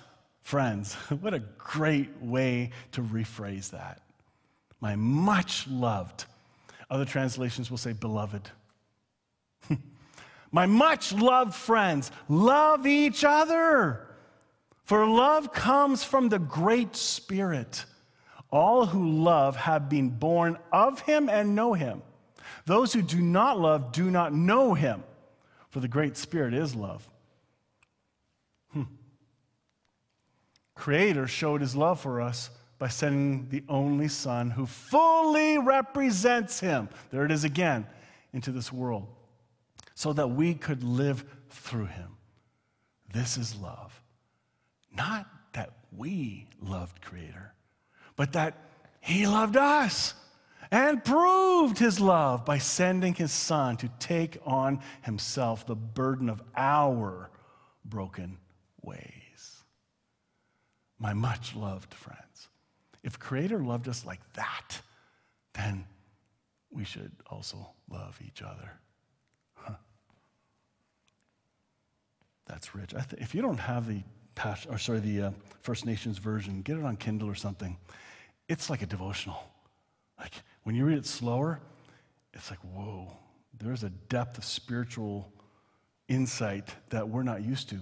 Friends, 0.51 0.95
what 1.21 1.33
a 1.33 1.39
great 1.39 2.11
way 2.21 2.71
to 2.91 3.03
rephrase 3.03 3.71
that. 3.71 4.03
My 4.81 4.97
much 4.97 5.69
loved. 5.69 6.25
Other 6.91 7.05
translations 7.05 7.71
will 7.71 7.79
say 7.79 7.93
beloved. 7.93 8.51
My 10.51 10.67
much 10.67 11.13
loved 11.13 11.55
friends, 11.55 12.11
love 12.29 12.85
each 12.85 13.23
other. 13.23 14.09
For 14.83 15.07
love 15.07 15.53
comes 15.53 16.03
from 16.03 16.31
the 16.31 16.41
great 16.41 16.97
Spirit. 16.97 17.85
All 18.51 18.87
who 18.87 19.09
love 19.09 19.55
have 19.55 19.89
been 19.89 20.09
born 20.09 20.59
of 20.73 20.99
him 21.03 21.29
and 21.29 21.55
know 21.55 21.75
him. 21.75 22.03
Those 22.67 22.93
who 22.93 23.03
do 23.03 23.21
not 23.21 23.61
love 23.61 23.93
do 23.93 24.11
not 24.11 24.35
know 24.35 24.75
him, 24.75 25.05
for 25.69 25.79
the 25.79 25.87
great 25.87 26.17
Spirit 26.17 26.55
is 26.55 26.75
love. 26.75 27.09
Creator 30.81 31.27
showed 31.27 31.61
his 31.61 31.77
love 31.77 32.01
for 32.01 32.23
us 32.23 32.49
by 32.79 32.89
sending 32.89 33.51
the 33.51 33.63
only 33.69 34.09
Son 34.09 34.51
who 34.51 34.65
fully 34.65 35.59
represents 35.59 36.59
him, 36.59 36.89
there 37.11 37.27
it 37.27 37.31
is 37.31 37.45
again, 37.45 37.87
into 38.33 38.51
this 38.51 38.73
world, 38.73 39.07
so 39.95 40.15
that 40.15 40.29
we 40.29 40.55
could 40.55 40.83
live 40.83 41.23
through 41.51 41.85
him. 41.85 42.17
This 43.13 43.37
is 43.37 43.55
love. 43.55 44.01
Not 44.91 45.27
that 45.53 45.75
we 45.95 46.49
loved 46.63 47.03
Creator, 47.03 47.53
but 48.17 48.33
that 48.33 48.57
he 49.01 49.27
loved 49.27 49.59
us 49.59 50.15
and 50.71 51.05
proved 51.05 51.79
his 51.79 52.01
love 52.01 52.47
by 52.47 52.57
sending 52.57 53.13
his 53.13 53.33
Son 53.33 53.77
to 53.77 53.91
take 53.99 54.39
on 54.47 54.81
himself 55.03 55.67
the 55.67 55.77
burden 55.77 56.31
of 56.31 56.43
our 56.57 57.31
broken 57.85 58.39
ways 58.81 59.20
my 61.01 61.15
much 61.15 61.57
loved 61.57 61.93
friends. 61.95 62.49
If 63.03 63.19
Creator 63.19 63.59
loved 63.61 63.89
us 63.89 64.05
like 64.07 64.21
that, 64.35 64.83
then 65.55 65.87
we 66.71 66.85
should 66.85 67.11
also 67.29 67.71
love 67.91 68.21
each 68.25 68.43
other. 68.43 68.71
That's 72.51 72.75
rich. 72.75 72.91
Th- 72.91 73.05
if 73.19 73.33
you 73.33 73.43
don't 73.43 73.59
have 73.59 73.87
the 73.87 74.03
Pas- 74.35 74.67
or 74.69 74.79
sorry, 74.79 75.01
the 75.01 75.23
uh, 75.23 75.31
First 75.63 75.87
Nations 75.87 76.19
version, 76.19 76.63
get 76.63 76.77
it 76.77 76.85
on 76.85 76.97
Kindle 76.97 77.29
or 77.29 77.35
something. 77.35 77.77
It's 78.49 78.69
like 78.69 78.83
a 78.83 78.87
devotional. 78.87 79.41
Like 80.19 80.33
when 80.65 80.75
you 80.75 80.85
read 80.85 80.99
it 80.99 81.07
slower, 81.07 81.61
it's 82.35 82.51
like, 82.51 82.59
whoa, 82.61 83.13
there's 83.59 83.85
a 83.85 83.91
depth 83.91 84.39
of 84.39 84.45
spiritual 84.45 85.33
insight 86.09 86.75
that 86.89 87.09
we're 87.09 87.23
not 87.23 87.45
used 87.45 87.69
to. 87.71 87.77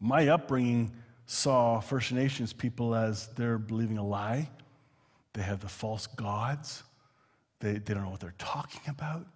My 0.00 0.28
upbringing 0.28 0.90
saw 1.28 1.78
First 1.78 2.10
Nations 2.10 2.54
people 2.54 2.94
as 2.94 3.26
they're 3.36 3.58
believing 3.58 3.98
a 3.98 4.04
lie. 4.04 4.48
They 5.34 5.42
have 5.42 5.60
the 5.60 5.68
false 5.68 6.06
gods. 6.06 6.82
They, 7.60 7.72
they 7.72 7.92
don't 7.92 8.04
know 8.04 8.10
what 8.10 8.20
they're 8.20 8.34
talking 8.38 8.80
about. 8.88 9.26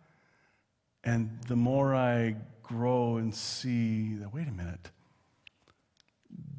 And 1.05 1.39
the 1.49 1.57
more 1.57 1.95
I 1.95 2.37
grow 2.63 3.19
and 3.19 3.35
see 3.35 4.15
that, 4.15 4.33
wait 4.33 4.49
a 4.49 4.53
minute, 4.53 4.91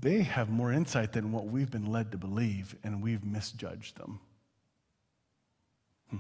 they 0.02 0.22
have 0.22 0.52
more 0.52 0.72
insight 0.72 1.14
than 1.14 1.32
what 1.32 1.48
we've 1.48 1.72
been 1.72 1.92
led 1.92 2.12
to 2.12 2.18
believe, 2.20 2.76
and 2.84 3.02
we've 3.02 3.24
misjudged 3.24 3.98
them. 3.98 4.20
Hmm. 6.12 6.18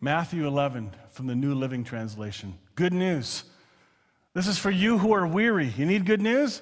Matthew 0.00 0.46
11 0.46 0.92
from 1.10 1.26
the 1.26 1.34
New 1.34 1.54
Living 1.54 1.82
Translation. 1.82 2.56
Good 2.76 2.92
news. 2.92 3.42
This 4.34 4.48
is 4.48 4.58
for 4.58 4.70
you 4.70 4.98
who 4.98 5.12
are 5.12 5.26
weary. 5.26 5.72
You 5.76 5.86
need 5.86 6.04
good 6.06 6.20
news? 6.20 6.60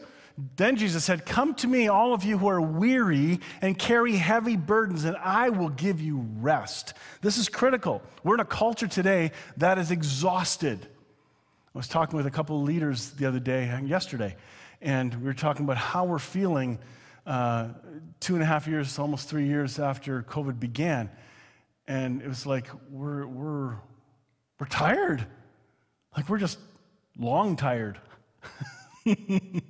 Then 0.56 0.76
Jesus 0.76 1.04
said, 1.04 1.26
Come 1.26 1.54
to 1.56 1.66
me, 1.66 1.88
all 1.88 2.12
of 2.14 2.22
you 2.22 2.38
who 2.38 2.48
are 2.48 2.60
weary 2.60 3.40
and 3.60 3.78
carry 3.78 4.16
heavy 4.16 4.56
burdens, 4.56 5.04
and 5.04 5.16
I 5.16 5.48
will 5.48 5.70
give 5.70 6.00
you 6.00 6.26
rest. 6.40 6.94
This 7.22 7.38
is 7.38 7.48
critical. 7.48 8.02
We're 8.22 8.34
in 8.34 8.40
a 8.40 8.44
culture 8.44 8.86
today 8.86 9.32
that 9.56 9.78
is 9.78 9.90
exhausted. 9.90 10.86
I 11.74 11.78
was 11.78 11.88
talking 11.88 12.16
with 12.16 12.26
a 12.26 12.30
couple 12.30 12.58
of 12.58 12.64
leaders 12.64 13.10
the 13.12 13.26
other 13.26 13.40
day, 13.40 13.80
yesterday, 13.84 14.36
and 14.82 15.14
we 15.14 15.24
were 15.24 15.34
talking 15.34 15.64
about 15.64 15.78
how 15.78 16.04
we're 16.04 16.18
feeling 16.18 16.78
uh, 17.26 17.68
two 18.20 18.34
and 18.34 18.42
a 18.42 18.46
half 18.46 18.66
years, 18.66 18.98
almost 18.98 19.28
three 19.28 19.46
years 19.46 19.78
after 19.78 20.22
COVID 20.22 20.60
began. 20.60 21.10
And 21.88 22.20
it 22.20 22.28
was 22.28 22.44
like, 22.46 22.68
we're, 22.90 23.26
we're, 23.26 23.76
we're 24.58 24.66
tired. 24.68 25.26
Like, 26.16 26.28
we're 26.28 26.38
just 26.38 26.58
long 27.18 27.56
tired. 27.56 27.98
you 29.04 29.60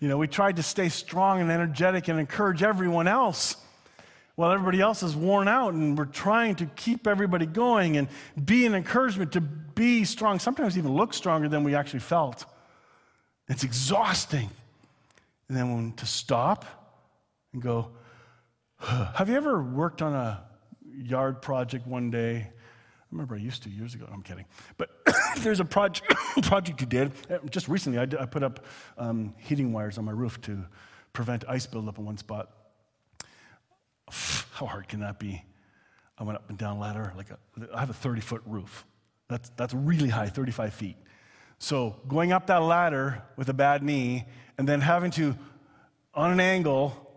know, 0.00 0.18
we 0.18 0.26
tried 0.26 0.56
to 0.56 0.62
stay 0.62 0.88
strong 0.88 1.40
and 1.40 1.50
energetic 1.50 2.08
and 2.08 2.18
encourage 2.18 2.62
everyone 2.62 3.08
else 3.08 3.56
while 4.40 4.52
everybody 4.52 4.80
else 4.80 5.02
is 5.02 5.14
worn 5.14 5.48
out, 5.48 5.74
and 5.74 5.98
we're 5.98 6.06
trying 6.06 6.54
to 6.54 6.64
keep 6.64 7.06
everybody 7.06 7.44
going 7.44 7.98
and 7.98 8.08
be 8.42 8.64
an 8.64 8.74
encouragement 8.74 9.32
to 9.32 9.40
be 9.42 10.02
strong, 10.04 10.38
sometimes 10.38 10.78
even 10.78 10.94
look 10.94 11.12
stronger 11.12 11.46
than 11.46 11.62
we 11.62 11.74
actually 11.74 12.00
felt. 12.00 12.46
It's 13.48 13.64
exhausting. 13.64 14.48
And 15.48 15.56
then 15.56 15.74
when 15.74 15.92
to 15.92 16.06
stop 16.06 16.64
and 17.52 17.60
go, 17.60 17.90
have 18.78 19.28
you 19.28 19.36
ever 19.36 19.62
worked 19.62 20.00
on 20.00 20.14
a 20.14 20.42
yard 20.90 21.42
project 21.42 21.86
one 21.86 22.10
day? 22.10 22.50
Remember 23.10 23.34
I 23.34 23.38
used 23.38 23.62
to 23.64 23.70
years 23.70 23.94
ago. 23.94 24.08
I'm 24.12 24.22
kidding. 24.22 24.44
But 24.76 24.90
there's 25.38 25.60
a 25.60 25.64
project, 25.64 26.14
project 26.42 26.80
you 26.80 26.86
did. 26.86 27.12
Uh, 27.28 27.38
just 27.50 27.68
recently, 27.68 27.98
I, 27.98 28.06
did, 28.06 28.20
I 28.20 28.26
put 28.26 28.42
up 28.42 28.64
um, 28.98 29.34
heating 29.38 29.72
wires 29.72 29.98
on 29.98 30.04
my 30.04 30.12
roof 30.12 30.40
to 30.42 30.64
prevent 31.12 31.44
ice 31.48 31.66
buildup 31.66 31.98
in 31.98 32.04
one 32.04 32.16
spot. 32.16 32.50
How 34.52 34.66
hard 34.66 34.88
can 34.88 35.00
that 35.00 35.18
be? 35.18 35.44
I 36.18 36.24
went 36.24 36.36
up 36.36 36.48
and 36.48 36.58
down 36.58 36.78
ladder. 36.78 37.12
Like 37.16 37.30
a, 37.30 37.38
I 37.74 37.80
have 37.80 37.90
a 37.90 37.94
30 37.94 38.20
foot 38.20 38.42
roof. 38.46 38.84
That's, 39.28 39.50
that's 39.56 39.74
really 39.74 40.08
high, 40.08 40.28
35 40.28 40.74
feet. 40.74 40.96
So 41.58 41.96
going 42.08 42.32
up 42.32 42.46
that 42.46 42.62
ladder 42.62 43.22
with 43.36 43.48
a 43.48 43.54
bad 43.54 43.82
knee 43.82 44.24
and 44.58 44.68
then 44.68 44.80
having 44.80 45.10
to, 45.12 45.36
on 46.14 46.30
an 46.30 46.40
angle, 46.40 47.10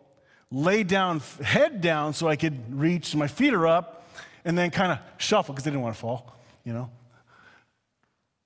lay 0.51 0.83
down, 0.83 1.21
head 1.43 1.81
down 1.81 2.13
so 2.13 2.27
I 2.27 2.35
could 2.35 2.77
reach, 2.79 3.15
my 3.15 3.27
feet 3.27 3.53
are 3.53 3.65
up, 3.65 4.02
and 4.45 4.57
then 4.57 4.71
kind 4.71 4.91
of 4.91 4.99
shuffle 5.17 5.53
because 5.53 5.63
they 5.63 5.71
didn't 5.71 5.83
want 5.83 5.95
to 5.95 6.01
fall, 6.01 6.35
you 6.63 6.73
know. 6.73 6.89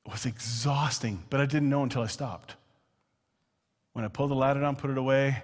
It 0.06 0.12
was 0.12 0.26
exhausting, 0.26 1.24
but 1.30 1.42
I 1.42 1.46
didn't 1.46 1.70
know 1.70 1.84
until 1.84 2.02
I 2.02 2.08
stopped. 2.08 2.56
When 3.94 4.06
I 4.06 4.08
pulled 4.08 4.32
the 4.32 4.36
ladder 4.36 4.62
down, 4.62 4.76
put 4.76 4.90
it 4.90 4.98
away, 4.98 5.44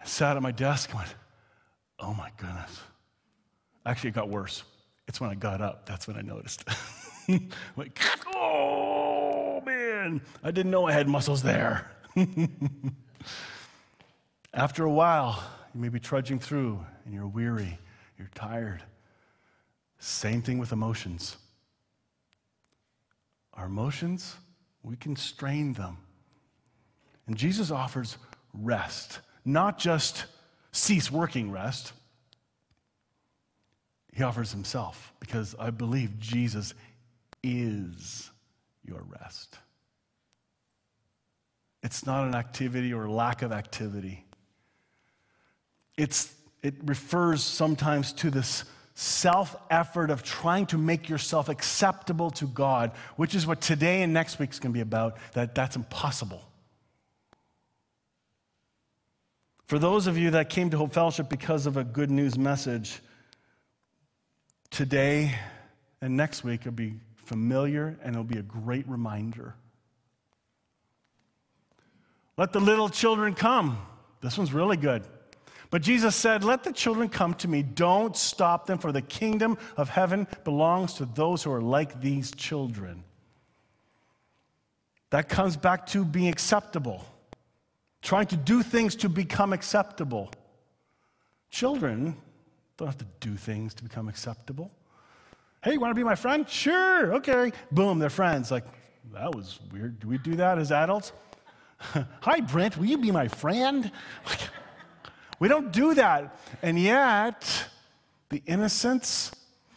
I 0.00 0.04
sat 0.04 0.36
at 0.36 0.42
my 0.42 0.52
desk 0.52 0.90
and 0.90 0.98
went, 0.98 1.14
oh 1.98 2.14
my 2.14 2.30
goodness. 2.36 2.80
Actually, 3.84 4.10
it 4.10 4.14
got 4.14 4.28
worse. 4.28 4.62
It's 5.08 5.20
when 5.20 5.30
I 5.30 5.34
got 5.34 5.60
up, 5.60 5.86
that's 5.86 6.06
when 6.06 6.16
I 6.16 6.20
noticed. 6.20 6.64
like, 7.76 7.98
oh 8.34 9.62
man, 9.64 10.20
I 10.44 10.50
didn't 10.50 10.70
know 10.70 10.86
I 10.86 10.92
had 10.92 11.08
muscles 11.08 11.42
there. 11.42 11.90
After 14.54 14.84
a 14.84 14.90
while, 14.90 15.42
you 15.74 15.80
may 15.80 15.88
be 15.88 15.98
trudging 16.00 16.38
through 16.38 16.84
and 17.04 17.14
you're 17.14 17.26
weary, 17.26 17.78
you're 18.18 18.30
tired. 18.34 18.82
Same 19.98 20.42
thing 20.42 20.58
with 20.58 20.72
emotions. 20.72 21.36
Our 23.54 23.66
emotions, 23.66 24.36
we 24.82 24.96
can 24.96 25.16
strain 25.16 25.72
them. 25.72 25.98
And 27.26 27.36
Jesus 27.36 27.70
offers 27.70 28.16
rest, 28.54 29.20
not 29.44 29.78
just 29.78 30.26
cease 30.72 31.10
working 31.10 31.50
rest. 31.50 31.92
He 34.12 34.22
offers 34.22 34.52
himself 34.52 35.12
because 35.20 35.54
I 35.58 35.70
believe 35.70 36.18
Jesus 36.18 36.74
is 37.42 38.30
your 38.84 39.02
rest. 39.20 39.58
It's 41.82 42.06
not 42.06 42.26
an 42.26 42.34
activity 42.34 42.92
or 42.92 43.08
lack 43.08 43.42
of 43.42 43.52
activity. 43.52 44.24
It's, 45.96 46.34
it 46.62 46.74
refers 46.84 47.42
sometimes 47.42 48.12
to 48.14 48.30
this 48.30 48.64
self 48.98 49.54
effort 49.70 50.10
of 50.10 50.24
trying 50.24 50.66
to 50.66 50.76
make 50.76 51.08
yourself 51.08 51.48
acceptable 51.48 52.32
to 52.32 52.48
God, 52.48 52.90
which 53.14 53.36
is 53.36 53.46
what 53.46 53.60
today 53.60 54.02
and 54.02 54.12
next 54.12 54.40
week's 54.40 54.58
going 54.58 54.72
to 54.72 54.74
be 54.76 54.80
about, 54.80 55.18
that 55.34 55.54
that's 55.54 55.76
impossible. 55.76 56.42
For 59.66 59.78
those 59.78 60.08
of 60.08 60.18
you 60.18 60.32
that 60.32 60.50
came 60.50 60.70
to 60.70 60.76
Hope 60.76 60.92
Fellowship 60.92 61.28
because 61.28 61.66
of 61.66 61.76
a 61.76 61.84
good 61.84 62.10
news 62.10 62.36
message, 62.36 62.98
today 64.70 65.32
and 66.00 66.16
next 66.16 66.42
week 66.42 66.64
will 66.64 66.72
be 66.72 66.94
familiar 67.14 67.96
and 68.02 68.16
it'll 68.16 68.24
be 68.24 68.38
a 68.38 68.42
great 68.42 68.88
reminder. 68.88 69.54
Let 72.36 72.52
the 72.52 72.60
little 72.60 72.88
children 72.88 73.34
come. 73.34 73.78
This 74.22 74.36
one's 74.36 74.52
really 74.52 74.76
good. 74.76 75.04
But 75.70 75.82
Jesus 75.82 76.16
said, 76.16 76.44
Let 76.44 76.64
the 76.64 76.72
children 76.72 77.08
come 77.08 77.34
to 77.34 77.48
me. 77.48 77.62
Don't 77.62 78.16
stop 78.16 78.66
them, 78.66 78.78
for 78.78 78.92
the 78.92 79.02
kingdom 79.02 79.58
of 79.76 79.88
heaven 79.88 80.26
belongs 80.44 80.94
to 80.94 81.04
those 81.04 81.42
who 81.42 81.52
are 81.52 81.60
like 81.60 82.00
these 82.00 82.30
children. 82.30 83.04
That 85.10 85.28
comes 85.28 85.56
back 85.56 85.86
to 85.88 86.04
being 86.04 86.28
acceptable, 86.28 87.04
trying 88.02 88.26
to 88.26 88.36
do 88.36 88.62
things 88.62 88.94
to 88.96 89.08
become 89.08 89.52
acceptable. 89.52 90.30
Children 91.50 92.16
don't 92.76 92.88
have 92.88 92.98
to 92.98 93.06
do 93.20 93.36
things 93.36 93.74
to 93.74 93.82
become 93.82 94.08
acceptable. 94.08 94.70
Hey, 95.62 95.72
you 95.72 95.80
want 95.80 95.90
to 95.90 95.98
be 95.98 96.04
my 96.04 96.14
friend? 96.14 96.48
Sure, 96.48 97.14
okay. 97.14 97.52
Boom, 97.72 97.98
they're 97.98 98.10
friends. 98.10 98.50
Like, 98.50 98.64
that 99.12 99.34
was 99.34 99.58
weird. 99.72 99.98
Do 99.98 100.08
we 100.08 100.18
do 100.18 100.36
that 100.36 100.58
as 100.58 100.70
adults? 100.70 101.12
Hi, 102.20 102.40
Brent, 102.40 102.76
will 102.76 102.86
you 102.86 102.98
be 102.98 103.10
my 103.10 103.28
friend? 103.28 103.90
we 105.38 105.48
don't 105.48 105.72
do 105.72 105.94
that. 105.94 106.38
And 106.62 106.78
yet, 106.78 107.66
the 108.28 108.42
innocence, 108.46 109.32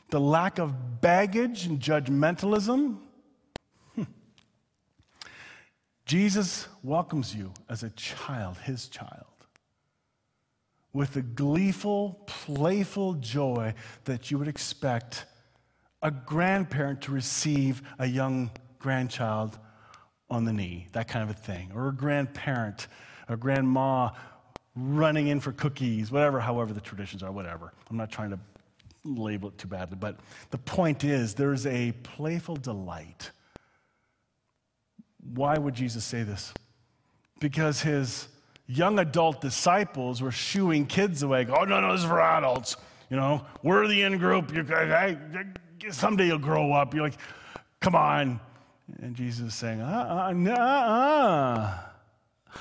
the 0.09 0.19
lack 0.19 0.59
of 0.59 1.01
baggage 1.01 1.65
and 1.65 1.79
judgmentalism, 1.79 2.97
hmm. 3.95 4.03
Jesus 6.05 6.67
welcomes 6.83 7.35
you 7.35 7.53
as 7.69 7.83
a 7.83 7.89
child, 7.91 8.57
his 8.57 8.87
child, 8.87 9.25
with 10.93 11.13
the 11.13 11.21
gleeful, 11.21 12.23
playful 12.25 13.13
joy 13.13 13.73
that 14.05 14.31
you 14.31 14.37
would 14.37 14.47
expect 14.47 15.25
a 16.01 16.11
grandparent 16.11 17.01
to 17.01 17.11
receive 17.11 17.81
a 17.99 18.07
young 18.07 18.49
grandchild 18.79 19.57
on 20.29 20.45
the 20.45 20.53
knee, 20.53 20.87
that 20.93 21.07
kind 21.07 21.29
of 21.29 21.35
a 21.35 21.39
thing, 21.39 21.71
or 21.75 21.89
a 21.89 21.93
grandparent, 21.93 22.87
a 23.27 23.37
grandma 23.37 24.09
running 24.75 25.27
in 25.27 25.39
for 25.39 25.51
cookies, 25.51 26.11
whatever, 26.11 26.39
however 26.39 26.73
the 26.73 26.81
traditions 26.81 27.23
are, 27.23 27.31
whatever. 27.31 27.73
I'm 27.89 27.97
not 27.97 28.11
trying 28.11 28.31
to 28.31 28.39
label 29.03 29.49
it 29.49 29.57
too 29.57 29.67
badly, 29.67 29.97
but 29.99 30.19
the 30.51 30.57
point 30.57 31.03
is 31.03 31.33
there's 31.33 31.65
a 31.65 31.91
playful 32.03 32.55
delight. 32.55 33.31
Why 35.33 35.57
would 35.57 35.73
Jesus 35.73 36.03
say 36.03 36.23
this? 36.23 36.53
Because 37.39 37.81
his 37.81 38.27
young 38.67 38.99
adult 38.99 39.41
disciples 39.41 40.21
were 40.21 40.31
shooing 40.31 40.85
kids 40.85 41.23
away. 41.23 41.45
Oh, 41.49 41.63
no, 41.63 41.81
no, 41.81 41.91
this 41.91 42.01
is 42.01 42.07
for 42.07 42.21
adults. 42.21 42.77
You 43.09 43.17
know, 43.17 43.45
we're 43.63 43.87
the 43.87 44.03
in 44.03 44.17
group. 44.17 44.53
You, 44.53 44.65
I, 44.73 45.17
someday 45.89 46.27
you'll 46.27 46.37
grow 46.37 46.71
up. 46.71 46.93
You're 46.93 47.03
like, 47.03 47.17
come 47.81 47.95
on. 47.95 48.39
And 49.01 49.15
Jesus 49.15 49.47
is 49.47 49.55
saying, 49.55 49.81
uh 49.81 50.31
uh, 50.31 50.49
uh, 50.49 51.83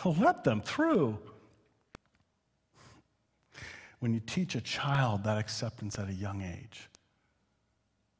uh. 0.04 0.10
Let 0.18 0.44
them 0.44 0.60
through. 0.60 1.18
When 4.00 4.12
you 4.14 4.20
teach 4.20 4.54
a 4.54 4.60
child 4.60 5.24
that 5.24 5.38
acceptance 5.38 5.98
at 5.98 6.08
a 6.08 6.12
young 6.12 6.42
age, 6.42 6.88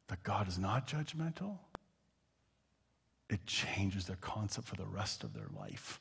that 0.08 0.22
God 0.22 0.46
is 0.46 0.58
not 0.58 0.86
judgmental, 0.86 1.58
it 3.30 3.44
changes 3.46 4.06
their 4.06 4.16
concept 4.16 4.66
for 4.66 4.76
the 4.76 4.84
rest 4.84 5.24
of 5.24 5.32
their 5.32 5.48
life. 5.58 6.00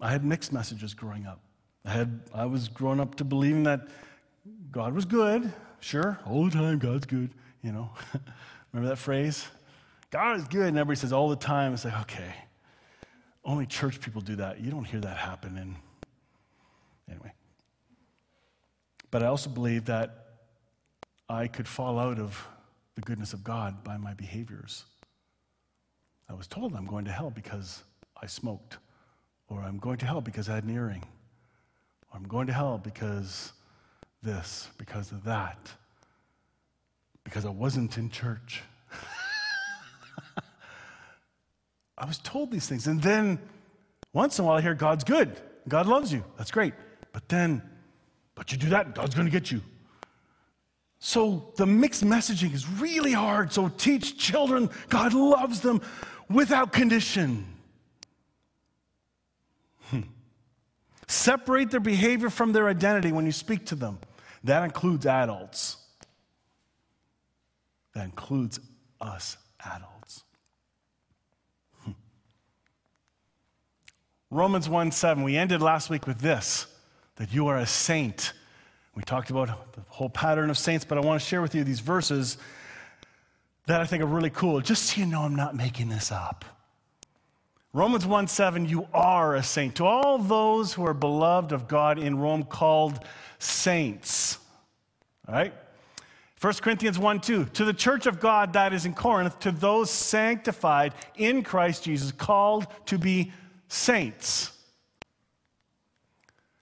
I 0.00 0.10
had 0.10 0.24
mixed 0.24 0.52
messages 0.52 0.94
growing 0.94 1.26
up. 1.26 1.40
I, 1.84 1.90
had, 1.90 2.20
I 2.32 2.46
was 2.46 2.68
growing 2.68 3.00
up 3.00 3.16
to 3.16 3.24
believing 3.24 3.64
that 3.64 3.88
God 4.70 4.94
was 4.94 5.04
good, 5.04 5.52
sure, 5.80 6.18
all 6.26 6.44
the 6.44 6.50
time, 6.50 6.78
God's 6.78 7.06
good, 7.06 7.30
you 7.62 7.72
know. 7.72 7.90
Remember 8.72 8.90
that 8.90 8.96
phrase? 8.96 9.46
God 10.10 10.36
is 10.36 10.44
good, 10.44 10.68
and 10.68 10.78
everybody 10.78 10.98
says 10.98 11.12
all 11.12 11.28
the 11.28 11.36
time. 11.36 11.74
It's 11.74 11.84
like, 11.84 12.00
okay, 12.02 12.34
only 13.44 13.66
church 13.66 14.00
people 14.00 14.20
do 14.20 14.36
that. 14.36 14.60
You 14.60 14.70
don't 14.70 14.84
hear 14.84 15.00
that 15.00 15.16
happen. 15.16 15.58
And 15.58 15.74
anyway. 17.10 17.32
But 19.10 19.22
I 19.22 19.26
also 19.26 19.50
believe 19.50 19.86
that 19.86 20.26
I 21.28 21.46
could 21.46 21.68
fall 21.68 21.98
out 21.98 22.18
of 22.18 22.46
the 22.94 23.00
goodness 23.02 23.32
of 23.32 23.44
God 23.44 23.84
by 23.84 23.96
my 23.96 24.14
behaviors. 24.14 24.84
I 26.28 26.34
was 26.34 26.46
told 26.46 26.74
I'm 26.74 26.86
going 26.86 27.04
to 27.06 27.12
hell 27.12 27.30
because 27.30 27.82
I 28.20 28.26
smoked, 28.26 28.78
or 29.48 29.60
I'm 29.60 29.78
going 29.78 29.98
to 29.98 30.06
hell 30.06 30.20
because 30.20 30.48
I 30.48 30.56
had 30.56 30.64
an 30.64 30.70
earring, 30.70 31.04
or 32.10 32.18
I'm 32.18 32.28
going 32.28 32.46
to 32.48 32.52
hell 32.52 32.78
because 32.78 33.52
this, 34.22 34.68
because 34.78 35.12
of 35.12 35.24
that, 35.24 35.58
because 37.24 37.44
I 37.44 37.50
wasn't 37.50 37.96
in 37.96 38.10
church. 38.10 38.62
I 41.98 42.04
was 42.04 42.18
told 42.18 42.50
these 42.50 42.68
things. 42.68 42.86
And 42.86 43.02
then 43.02 43.38
once 44.12 44.38
in 44.38 44.44
a 44.44 44.48
while 44.48 44.56
I 44.56 44.60
hear 44.60 44.74
God's 44.74 45.04
good. 45.04 45.40
God 45.68 45.86
loves 45.86 46.12
you. 46.12 46.24
That's 46.36 46.50
great. 46.50 46.74
But 47.12 47.28
then, 47.28 47.62
but 48.38 48.52
you 48.52 48.56
do 48.56 48.68
that, 48.68 48.94
God's 48.94 49.16
going 49.16 49.26
to 49.26 49.32
get 49.32 49.50
you. 49.50 49.60
So 51.00 51.52
the 51.56 51.66
mixed 51.66 52.04
messaging 52.04 52.54
is 52.54 52.68
really 52.68 53.12
hard. 53.12 53.52
So 53.52 53.68
teach 53.68 54.16
children 54.16 54.70
God 54.88 55.12
loves 55.12 55.60
them 55.60 55.82
without 56.30 56.72
condition. 56.72 57.44
Hmm. 59.90 60.02
Separate 61.08 61.72
their 61.72 61.80
behavior 61.80 62.30
from 62.30 62.52
their 62.52 62.68
identity 62.68 63.10
when 63.10 63.26
you 63.26 63.32
speak 63.32 63.66
to 63.66 63.74
them. 63.74 63.98
That 64.44 64.62
includes 64.62 65.04
adults. 65.04 65.76
That 67.94 68.04
includes 68.04 68.60
us 69.00 69.36
adults. 69.64 70.22
Hmm. 71.84 71.92
Romans 74.30 74.68
1 74.68 74.92
7, 74.92 75.24
we 75.24 75.36
ended 75.36 75.60
last 75.60 75.90
week 75.90 76.06
with 76.06 76.20
this 76.20 76.68
that 77.18 77.32
you 77.32 77.48
are 77.48 77.58
a 77.58 77.66
saint. 77.66 78.32
We 78.94 79.02
talked 79.02 79.30
about 79.30 79.72
the 79.74 79.82
whole 79.88 80.08
pattern 80.08 80.50
of 80.50 80.58
saints, 80.58 80.84
but 80.84 80.98
I 80.98 81.00
want 81.02 81.20
to 81.20 81.26
share 81.26 81.42
with 81.42 81.54
you 81.54 81.62
these 81.62 81.80
verses 81.80 82.38
that 83.66 83.80
I 83.80 83.84
think 83.84 84.02
are 84.02 84.06
really 84.06 84.30
cool, 84.30 84.60
just 84.60 84.84
so 84.84 85.00
you 85.00 85.06
know 85.06 85.22
I'm 85.22 85.36
not 85.36 85.54
making 85.54 85.88
this 85.88 86.10
up. 86.10 86.44
Romans 87.72 88.06
1 88.06 88.28
7, 88.28 88.66
you 88.66 88.88
are 88.94 89.34
a 89.34 89.42
saint. 89.42 89.74
To 89.76 89.84
all 89.84 90.18
those 90.18 90.72
who 90.72 90.86
are 90.86 90.94
beloved 90.94 91.52
of 91.52 91.68
God 91.68 91.98
in 91.98 92.18
Rome, 92.18 92.44
called 92.44 93.00
saints. 93.38 94.38
All 95.28 95.34
right? 95.34 95.52
1 96.40 96.54
Corinthians 96.54 96.98
1 96.98 97.20
2, 97.20 97.44
to 97.46 97.64
the 97.64 97.72
church 97.72 98.06
of 98.06 98.20
God 98.20 98.52
that 98.52 98.72
is 98.72 98.86
in 98.86 98.94
Corinth, 98.94 99.38
to 99.40 99.50
those 99.50 99.90
sanctified 99.90 100.94
in 101.16 101.42
Christ 101.42 101.84
Jesus, 101.84 102.12
called 102.12 102.68
to 102.86 102.96
be 102.96 103.32
saints. 103.68 104.52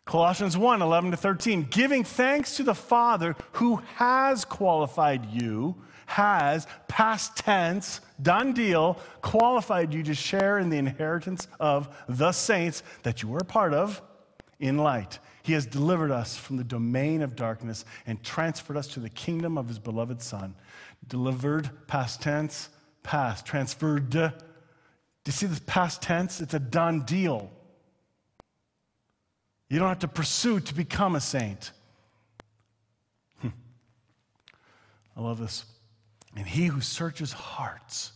Colossians 0.07 0.57
1 0.57 0.83
11 0.83 1.11
to 1.11 1.17
13, 1.17 1.67
giving 1.69 2.05
thanks 2.05 2.57
to 2.57 2.63
the 2.63 2.77
Father 2.77 3.35
who 3.53 3.83
has 3.97 4.45
qualified 4.45 5.27
you, 5.27 5.75
has, 6.07 6.69
past 6.87 7.37
tense, 7.37 8.01
done 8.23 8.53
deal, 8.53 9.01
qualified 9.21 9.93
you 9.93 10.05
to 10.05 10.15
share 10.15 10.61
in 10.61 10.71
the 10.71 10.79
inheritance 10.79 11.49
of 11.59 11.89
the 12.09 12.31
saints 12.31 12.85
that 13.03 13.21
you 13.21 13.29
were 13.29 13.41
a 13.41 13.45
part 13.45 13.75
of 13.75 14.01
in 14.61 14.79
light. 14.79 15.19
He 15.43 15.55
has 15.55 15.67
delivered 15.67 16.13
us 16.13 16.37
from 16.37 16.57
the 16.57 16.65
domain 16.65 17.21
of 17.21 17.35
darkness 17.35 17.85
and 18.07 18.23
transferred 18.23 18.77
us 18.77 18.87
to 18.89 19.01
the 19.01 19.11
kingdom 19.11 19.59
of 19.59 19.67
his 19.67 19.81
beloved 19.81 20.23
Son. 20.23 20.55
Delivered, 21.09 21.69
past 21.89 22.23
tense, 22.23 22.69
past, 23.03 23.45
transferred. 23.45 24.11
Do 24.11 24.31
you 25.25 25.33
see 25.33 25.47
this 25.47 25.61
past 25.67 26.01
tense? 26.01 26.41
It's 26.41 26.55
a 26.55 26.61
done 26.61 27.03
deal. 27.03 27.51
You 29.69 29.79
don't 29.79 29.89
have 29.89 29.99
to 30.01 30.09
pursue 30.09 30.61
to 30.61 30.75
become 30.75 31.17
a 31.17 31.21
saint. 31.21 31.73
Hmm. 33.41 33.49
I 35.17 35.21
love 35.21 35.41
this. 35.41 35.65
And 36.37 36.47
he 36.47 36.67
who 36.67 36.81
searches 36.81 37.33
hearts 37.33 38.13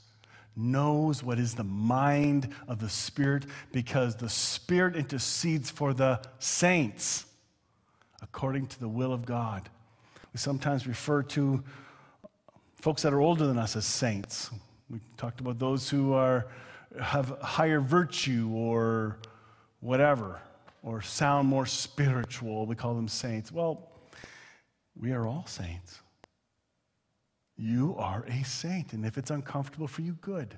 knows 0.55 1.23
what 1.23 1.39
is 1.39 1.55
the 1.55 1.65
mind 1.65 2.55
of 2.69 2.79
the 2.79 2.89
Spirit 2.89 3.47
because 3.73 4.17
the 4.17 4.29
Spirit 4.29 4.95
intercedes 4.95 5.71
for 5.71 5.93
the 5.93 6.21
saints 6.39 7.27
according 8.23 8.67
to 8.67 8.79
the 8.79 8.89
will 8.89 9.13
of 9.13 9.25
God. 9.25 9.69
We 10.33 10.39
sometimes 10.39 10.87
refer 10.87 11.23
to 11.25 11.65
folks 12.77 13.03
that 13.03 13.13
are 13.13 13.21
older 13.21 13.47
than 13.47 13.59
us 13.59 13.75
as 13.75 13.87
saints. 13.87 14.51
We 14.89 15.01
talked 15.17 15.41
about 15.41 15.59
those 15.59 15.89
who 15.89 16.13
are, 16.13 16.47
have 17.01 17.39
higher 17.41 17.81
virtue 17.81 18.51
or 18.53 19.19
whatever 19.81 20.41
or 20.83 21.03
sound 21.03 21.49
more 21.49 21.67
spiritual. 21.67 22.67
We 22.67 22.75
call 22.75 22.95
them 22.95 23.09
saints. 23.09 23.53
Well, 23.53 23.91
we 24.99 25.13
are 25.13 25.27
all 25.27 25.47
saints. 25.47 26.01
You 27.57 27.95
are 27.99 28.25
a 28.27 28.43
saint, 28.45 28.95
and 28.95 29.05
if 29.05 29.19
it's 29.19 29.31
uncomfortable 29.31 29.87
for 29.87 30.01
you, 30.01 30.13
good. 30.21 30.57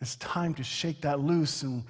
It's 0.00 0.16
time 0.16 0.54
to 0.54 0.62
shake 0.62 1.02
that 1.02 1.20
loose 1.20 1.62
and 1.62 1.84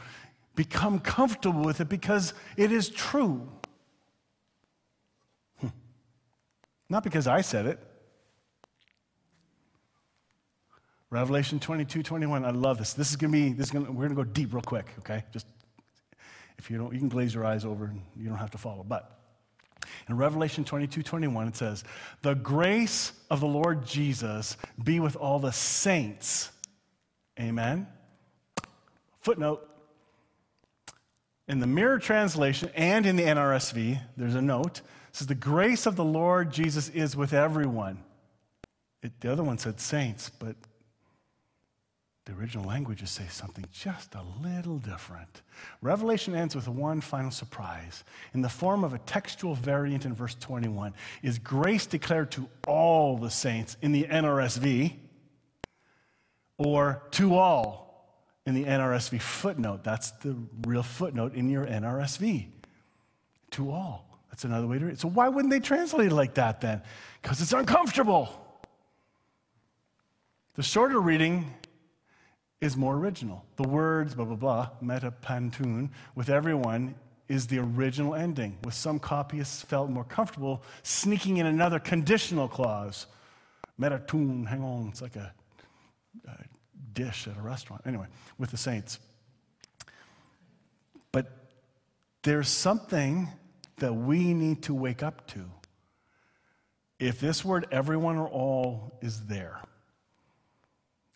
become 0.55 0.99
comfortable 1.01 1.63
with 1.63 1.81
it 1.81 1.89
because 1.89 2.35
it 2.57 2.73
is 2.73 2.89
true. 2.89 3.49
Hmm. 5.61 5.69
Not 6.89 7.05
because 7.05 7.27
I 7.27 7.43
said 7.43 7.67
it. 7.67 7.79
Revelation 11.11 11.59
22, 11.59 12.03
21. 12.03 12.45
I 12.45 12.51
love 12.51 12.79
this. 12.79 12.95
This 12.95 13.11
is 13.11 13.17
going 13.17 13.33
to 13.33 13.39
be, 13.39 13.53
this 13.53 13.67
is 13.67 13.73
gonna, 13.73 13.91
we're 13.91 14.09
going 14.09 14.11
to 14.11 14.15
go 14.15 14.25
deep 14.25 14.53
real 14.53 14.63
quick, 14.63 14.87
okay? 15.01 15.25
Just 15.33 15.47
if 16.61 16.71
you 16.71 16.77
don't, 16.77 16.93
you 16.93 16.99
can 16.99 17.09
glaze 17.09 17.35
your 17.35 17.47
eyes 17.47 17.65
over 17.65 17.87
and 17.87 18.03
you 18.15 18.29
don't 18.29 18.37
have 18.37 18.51
to 18.51 18.59
follow. 18.59 18.85
But 18.87 19.19
in 20.11 20.19
Revelation 20.19 20.63
22 20.63 21.03
21, 21.03 21.49
it 21.49 21.57
says, 21.57 21.85
The 22.21 22.35
grace 22.35 23.13
of 23.31 23.41
the 23.41 23.47
Lord 23.47 23.87
Jesus 23.87 24.59
be 24.83 25.01
with 25.01 25.17
all 25.17 25.39
the 25.39 25.53
saints. 25.53 26.51
Amen. 27.41 27.87
Footnote. 29.23 29.67
In 31.49 31.61
the 31.61 31.67
Mirror 31.67 31.99
translation 31.99 32.71
and 32.75 33.07
in 33.07 33.17
the 33.17 33.23
NRSV, 33.23 33.99
there's 34.19 34.35
a 34.35 34.43
note. 34.43 34.81
It 34.81 35.17
says, 35.17 35.29
The 35.29 35.35
grace 35.35 35.87
of 35.87 35.97
the 35.97 36.05
Lord 36.05 36.53
Jesus 36.53 36.91
is 36.91 37.17
with 37.17 37.33
everyone. 37.33 38.05
It, 39.03 39.19
the 39.21 39.33
other 39.33 39.43
one 39.43 39.57
said 39.57 39.81
saints, 39.81 40.29
but 40.29 40.57
the 42.31 42.41
original 42.41 42.65
languages 42.65 43.11
say 43.11 43.27
something 43.29 43.65
just 43.73 44.15
a 44.15 44.23
little 44.41 44.79
different. 44.79 45.43
Revelation 45.83 46.35
ends 46.35 46.55
with 46.55 46.69
one 46.69 47.01
final 47.01 47.31
surprise. 47.31 48.05
In 48.35 48.41
the 48.41 48.49
form 48.49 48.85
of 48.85 48.95
a 48.95 48.99
textual 48.99 49.55
variant 49.55 50.05
in 50.05 50.15
verse 50.15 50.37
21, 50.37 50.95
is 51.23 51.39
grace 51.39 51.87
declared 51.87 52.31
to 52.33 52.49
all 52.69 53.17
the 53.17 53.31
saints 53.31 53.77
in 53.83 53.91
the 53.91 54.05
NRSV 54.05 54.93
or 56.57 57.03
to 57.13 57.37
all 57.37 58.15
in 58.47 58.55
the 58.55 58.65
NRSV 58.65 59.21
footnote. 59.21 59.83
That's 59.83 60.13
the 60.13 60.37
real 60.67 60.85
footnote 60.85 61.35
in 61.35 61.49
your 61.49 61.67
NRSV. 61.67 62.47
To 63.53 63.71
all. 63.73 64.07
That's 64.31 64.45
another 64.45 64.69
way 64.69 64.79
to 64.79 64.85
read 64.85 64.93
it. 64.93 65.01
So, 65.01 65.09
why 65.09 65.29
wouldn't 65.29 65.51
they 65.51 65.59
translate 65.59 66.13
it 66.13 66.15
like 66.15 66.35
that 66.35 66.61
then? 66.61 66.83
Because 67.21 67.41
it's 67.43 67.53
uncomfortable. 67.53 68.29
The 70.55 70.63
shorter 70.63 71.01
reading 71.01 71.53
is 72.61 72.77
more 72.77 72.97
original. 72.97 73.45
The 73.57 73.69
words, 73.69 74.15
blah, 74.15 74.27
blah, 74.27 74.37
blah, 74.37 74.69
metapantun, 74.83 75.91
with 76.15 76.29
everyone 76.29 76.95
is 77.29 77.47
the 77.47 77.59
original 77.59 78.15
ending. 78.15 78.59
With 78.65 78.75
some 78.75 78.99
copyists 78.99 79.63
felt 79.63 79.89
more 79.89 80.05
comfortable 80.05 80.63
sneaking 80.83 81.39
in 81.39 81.47
another 81.47 81.79
conditional 81.79 82.49
clause. 82.49 83.07
Meta 83.79 83.99
Metatun, 83.99 84.47
hang 84.47 84.63
on, 84.63 84.89
it's 84.89 85.01
like 85.01 85.17
a, 85.17 85.33
a 86.29 86.37
dish 86.93 87.29
at 87.29 87.39
a 87.39 87.41
restaurant. 87.41 87.83
Anyway, 87.87 88.07
with 88.37 88.51
the 88.51 88.57
saints. 88.57 88.99
But 91.13 91.31
there's 92.23 92.49
something 92.49 93.29
that 93.77 93.95
we 93.95 94.35
need 94.35 94.65
to 94.65 94.75
wake 94.75 95.03
up 95.03 95.27
to. 95.29 95.45
If 96.99 97.21
this 97.21 97.43
word 97.43 97.67
everyone 97.73 98.19
or 98.19 98.29
all 98.29 98.99
is 99.01 99.27
there, 99.27 99.61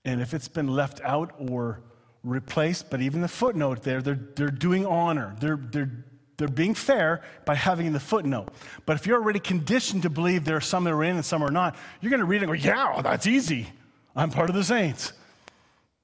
and 0.04 0.20
if 0.20 0.34
it's 0.34 0.48
been 0.48 0.68
left 0.68 1.00
out 1.02 1.32
or 1.38 1.80
replaced, 2.22 2.90
but 2.90 3.00
even 3.00 3.20
the 3.20 3.28
footnote 3.28 3.82
there, 3.82 4.02
they're, 4.02 4.18
they're 4.36 4.50
doing 4.50 4.86
honor. 4.86 5.34
They're, 5.40 5.56
they're, 5.56 5.90
they're 6.36 6.48
being 6.48 6.74
fair 6.74 7.22
by 7.44 7.54
having 7.54 7.92
the 7.92 8.00
footnote. 8.00 8.48
But 8.86 8.96
if 8.96 9.06
you're 9.06 9.20
already 9.20 9.40
conditioned 9.40 10.02
to 10.02 10.10
believe 10.10 10.44
there 10.44 10.56
are 10.56 10.60
some 10.60 10.84
that 10.84 10.92
are 10.92 11.04
in 11.04 11.16
and 11.16 11.24
some 11.24 11.42
are 11.42 11.50
not, 11.50 11.76
you're 12.00 12.10
going 12.10 12.20
to 12.20 12.26
read 12.26 12.42
it 12.42 12.48
and 12.48 12.62
go, 12.62 12.68
yeah, 12.68 13.02
that's 13.02 13.26
easy. 13.26 13.68
I'm 14.16 14.30
part 14.30 14.50
of 14.50 14.56
the 14.56 14.64
saints. 14.64 15.12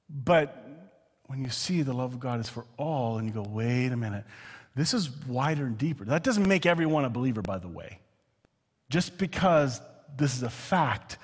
But 0.09 0.57
when 1.27 1.43
you 1.43 1.49
see 1.49 1.81
the 1.81 1.93
love 1.93 2.13
of 2.13 2.19
God 2.19 2.39
is 2.39 2.49
for 2.49 2.65
all, 2.77 3.17
and 3.17 3.27
you 3.27 3.33
go, 3.33 3.45
wait 3.47 3.91
a 3.91 3.97
minute, 3.97 4.25
this 4.75 4.93
is 4.93 5.09
wider 5.27 5.65
and 5.65 5.77
deeper. 5.77 6.05
That 6.05 6.23
doesn't 6.23 6.47
make 6.47 6.65
everyone 6.65 7.05
a 7.05 7.09
believer, 7.09 7.41
by 7.41 7.57
the 7.57 7.67
way. 7.67 7.99
just 8.91 9.17
because 9.17 9.81
this 10.17 10.35
is 10.35 10.43
a 10.43 10.49
fact, 10.49 11.17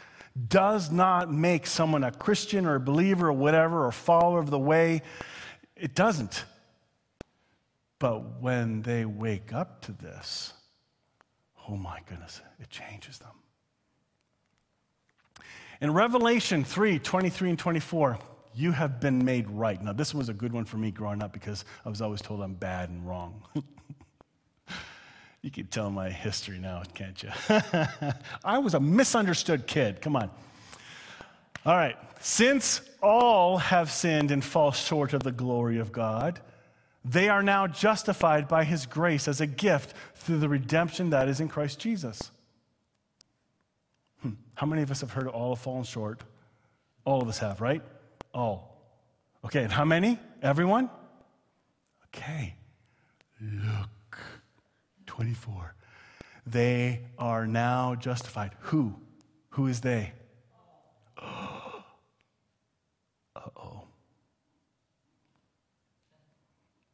does 0.49 0.91
not 0.91 1.31
make 1.31 1.65
someone 1.65 2.03
a 2.03 2.11
Christian 2.11 2.65
or 2.65 2.75
a 2.75 2.79
believer 2.79 3.27
or 3.29 3.33
whatever 3.33 3.85
or 3.85 3.91
follower 3.91 4.39
of 4.39 4.49
the 4.49 4.59
way. 4.59 5.01
It 5.75 5.95
doesn't. 5.95 6.43
But 7.99 8.41
when 8.41 8.83
they 8.83 9.05
wake 9.05 9.53
up 9.53 9.81
to 9.83 9.91
this, 9.91 10.53
oh 11.67 11.75
my 11.75 11.99
goodness, 12.07 12.41
it 12.59 12.69
changes 12.69 13.17
them. 13.17 13.31
In 15.81 15.93
Revelation 15.93 16.63
3 16.63 16.99
23 16.99 17.49
and 17.51 17.59
24, 17.59 18.19
you 18.55 18.71
have 18.71 18.99
been 18.99 19.23
made 19.23 19.49
right. 19.49 19.81
Now, 19.81 19.93
this 19.93 20.13
was 20.13 20.29
a 20.29 20.33
good 20.33 20.51
one 20.51 20.65
for 20.65 20.77
me 20.77 20.91
growing 20.91 21.21
up 21.21 21.31
because 21.31 21.65
I 21.85 21.89
was 21.89 22.01
always 22.01 22.21
told 22.21 22.41
I'm 22.41 22.55
bad 22.55 22.89
and 22.89 23.07
wrong. 23.07 23.43
you 25.41 25.51
can 25.51 25.67
tell 25.67 25.89
my 25.89 26.09
history 26.09 26.57
now, 26.57 26.83
can't 26.93 27.21
you? 27.21 27.29
I 28.43 28.57
was 28.57 28.73
a 28.73 28.79
misunderstood 28.79 29.67
kid. 29.67 30.01
Come 30.01 30.15
on. 30.15 30.29
All 31.65 31.75
right. 31.75 31.95
Since 32.19 32.81
all 33.01 33.57
have 33.57 33.91
sinned 33.91 34.31
and 34.31 34.43
fall 34.43 34.71
short 34.71 35.13
of 35.13 35.23
the 35.23 35.31
glory 35.31 35.77
of 35.77 35.91
God, 35.91 36.39
they 37.05 37.29
are 37.29 37.43
now 37.43 37.67
justified 37.67 38.47
by 38.47 38.63
his 38.63 38.85
grace 38.85 39.27
as 39.27 39.39
a 39.39 39.47
gift 39.47 39.93
through 40.15 40.39
the 40.39 40.49
redemption 40.49 41.11
that 41.11 41.29
is 41.29 41.39
in 41.39 41.47
Christ 41.47 41.79
Jesus. 41.79 42.31
Hmm. 44.21 44.31
How 44.55 44.65
many 44.65 44.81
of 44.81 44.91
us 44.91 45.01
have 45.01 45.11
heard 45.11 45.27
all 45.27 45.55
have 45.55 45.63
fallen 45.63 45.83
short? 45.83 46.21
All 47.05 47.21
of 47.21 47.29
us 47.29 47.37
have, 47.39 47.61
right? 47.61 47.81
All. 48.33 48.75
Okay, 49.45 49.63
and 49.63 49.71
how 49.71 49.85
many? 49.85 50.19
Everyone? 50.41 50.89
Okay. 52.07 52.55
Look. 53.39 53.89
24. 55.17 55.73
They 56.45 57.01
are 57.17 57.47
now 57.47 57.95
justified. 57.95 58.51
Who? 58.59 58.93
Who 59.49 59.65
is 59.65 59.81
they? 59.81 60.13
Uh 63.35 63.49
oh. 63.55 63.83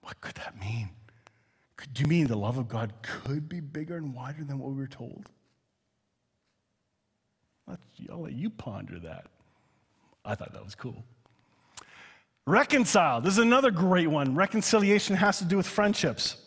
What 0.01 0.19
could 0.19 0.35
that 0.35 0.59
mean? 0.59 0.89
Do 1.93 2.01
you 2.01 2.07
mean 2.07 2.27
the 2.27 2.37
love 2.37 2.57
of 2.57 2.67
God 2.67 2.93
could 3.01 3.47
be 3.47 3.61
bigger 3.61 3.95
and 3.95 4.13
wider 4.13 4.43
than 4.43 4.59
what 4.59 4.71
we 4.71 4.77
were 4.77 4.87
told? 4.87 5.29
I'll 7.67 8.21
let 8.21 8.33
you 8.33 8.49
ponder 8.49 8.99
that. 8.99 9.27
I 10.25 10.35
thought 10.35 10.51
that 10.53 10.63
was 10.63 10.75
cool. 10.75 11.03
Reconcile. 12.45 13.21
This 13.21 13.33
is 13.33 13.39
another 13.39 13.71
great 13.71 14.09
one. 14.09 14.35
Reconciliation 14.35 15.15
has 15.15 15.37
to 15.39 15.45
do 15.45 15.55
with 15.55 15.67
friendships. 15.67 16.42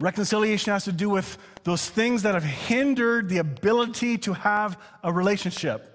Reconciliation 0.00 0.72
has 0.72 0.84
to 0.84 0.92
do 0.92 1.08
with 1.08 1.38
those 1.62 1.88
things 1.88 2.22
that 2.22 2.34
have 2.34 2.44
hindered 2.44 3.28
the 3.28 3.38
ability 3.38 4.18
to 4.18 4.32
have 4.32 4.78
a 5.02 5.12
relationship. 5.12 5.90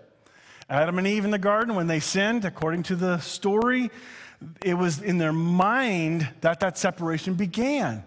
Adam 0.70 0.98
and 0.98 1.08
Eve 1.08 1.26
in 1.26 1.32
the 1.32 1.38
garden, 1.38 1.76
when 1.76 1.88
they 1.88 2.00
sinned, 2.00 2.46
according 2.46 2.84
to 2.84 2.96
the 2.96 3.18
story, 3.20 3.92
it 4.64 4.74
was 4.74 5.02
in 5.02 5.18
their 5.18 5.34
mind 5.34 6.30
that 6.42 6.60
that 6.62 6.78
separation 6.78 7.34
began. 7.34 8.04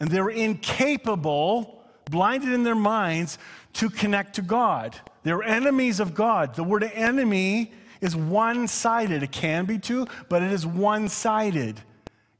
And 0.00 0.10
they 0.10 0.20
were 0.20 0.30
incapable, 0.30 1.82
blinded 2.10 2.52
in 2.52 2.62
their 2.62 2.74
minds, 2.74 3.38
to 3.74 3.90
connect 3.90 4.36
to 4.36 4.42
God. 4.42 4.96
They 5.24 5.32
were 5.32 5.42
enemies 5.42 6.00
of 6.00 6.14
God. 6.14 6.54
The 6.54 6.64
word 6.64 6.84
enemy 6.84 7.72
is 8.00 8.16
one 8.16 8.68
sided. 8.68 9.22
It 9.22 9.32
can 9.32 9.66
be 9.66 9.78
two, 9.78 10.06
but 10.28 10.42
it 10.42 10.52
is 10.52 10.66
one 10.66 11.08
sided. 11.08 11.80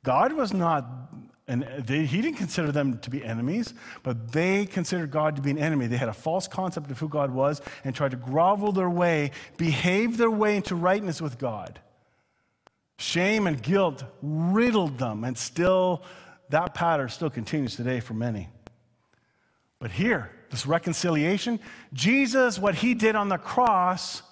God 0.04 0.32
was 0.34 0.52
not, 0.52 1.03
and 1.46 1.62
they, 1.78 2.06
he 2.06 2.22
didn't 2.22 2.38
consider 2.38 2.72
them 2.72 2.98
to 2.98 3.10
be 3.10 3.22
enemies, 3.22 3.74
but 4.02 4.32
they 4.32 4.64
considered 4.64 5.10
God 5.10 5.36
to 5.36 5.42
be 5.42 5.50
an 5.50 5.58
enemy. 5.58 5.86
They 5.86 5.98
had 5.98 6.08
a 6.08 6.14
false 6.14 6.48
concept 6.48 6.90
of 6.90 6.98
who 6.98 7.08
God 7.08 7.30
was 7.30 7.60
and 7.84 7.94
tried 7.94 8.12
to 8.12 8.16
grovel 8.16 8.72
their 8.72 8.88
way, 8.88 9.30
behave 9.58 10.16
their 10.16 10.30
way 10.30 10.56
into 10.56 10.74
rightness 10.74 11.20
with 11.20 11.38
God. 11.38 11.80
Shame 12.98 13.46
and 13.46 13.62
guilt 13.62 14.04
riddled 14.22 14.98
them, 14.98 15.24
and 15.24 15.36
still, 15.36 16.02
that 16.48 16.72
pattern 16.72 17.10
still 17.10 17.30
continues 17.30 17.76
today 17.76 18.00
for 18.00 18.14
many. 18.14 18.48
But 19.80 19.90
here, 19.90 20.30
this 20.50 20.66
reconciliation, 20.66 21.60
Jesus, 21.92 22.58
what 22.58 22.76
he 22.76 22.94
did 22.94 23.16
on 23.16 23.28
the 23.28 23.36
cross, 23.36 24.22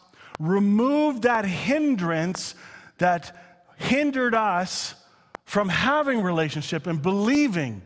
removed 0.40 1.24
that 1.24 1.44
hindrance 1.44 2.54
that 2.98 3.36
hindered 3.76 4.34
us 4.34 4.94
from 5.44 5.68
having 5.68 6.22
relationship 6.22 6.86
and 6.86 7.02
believing 7.02 7.82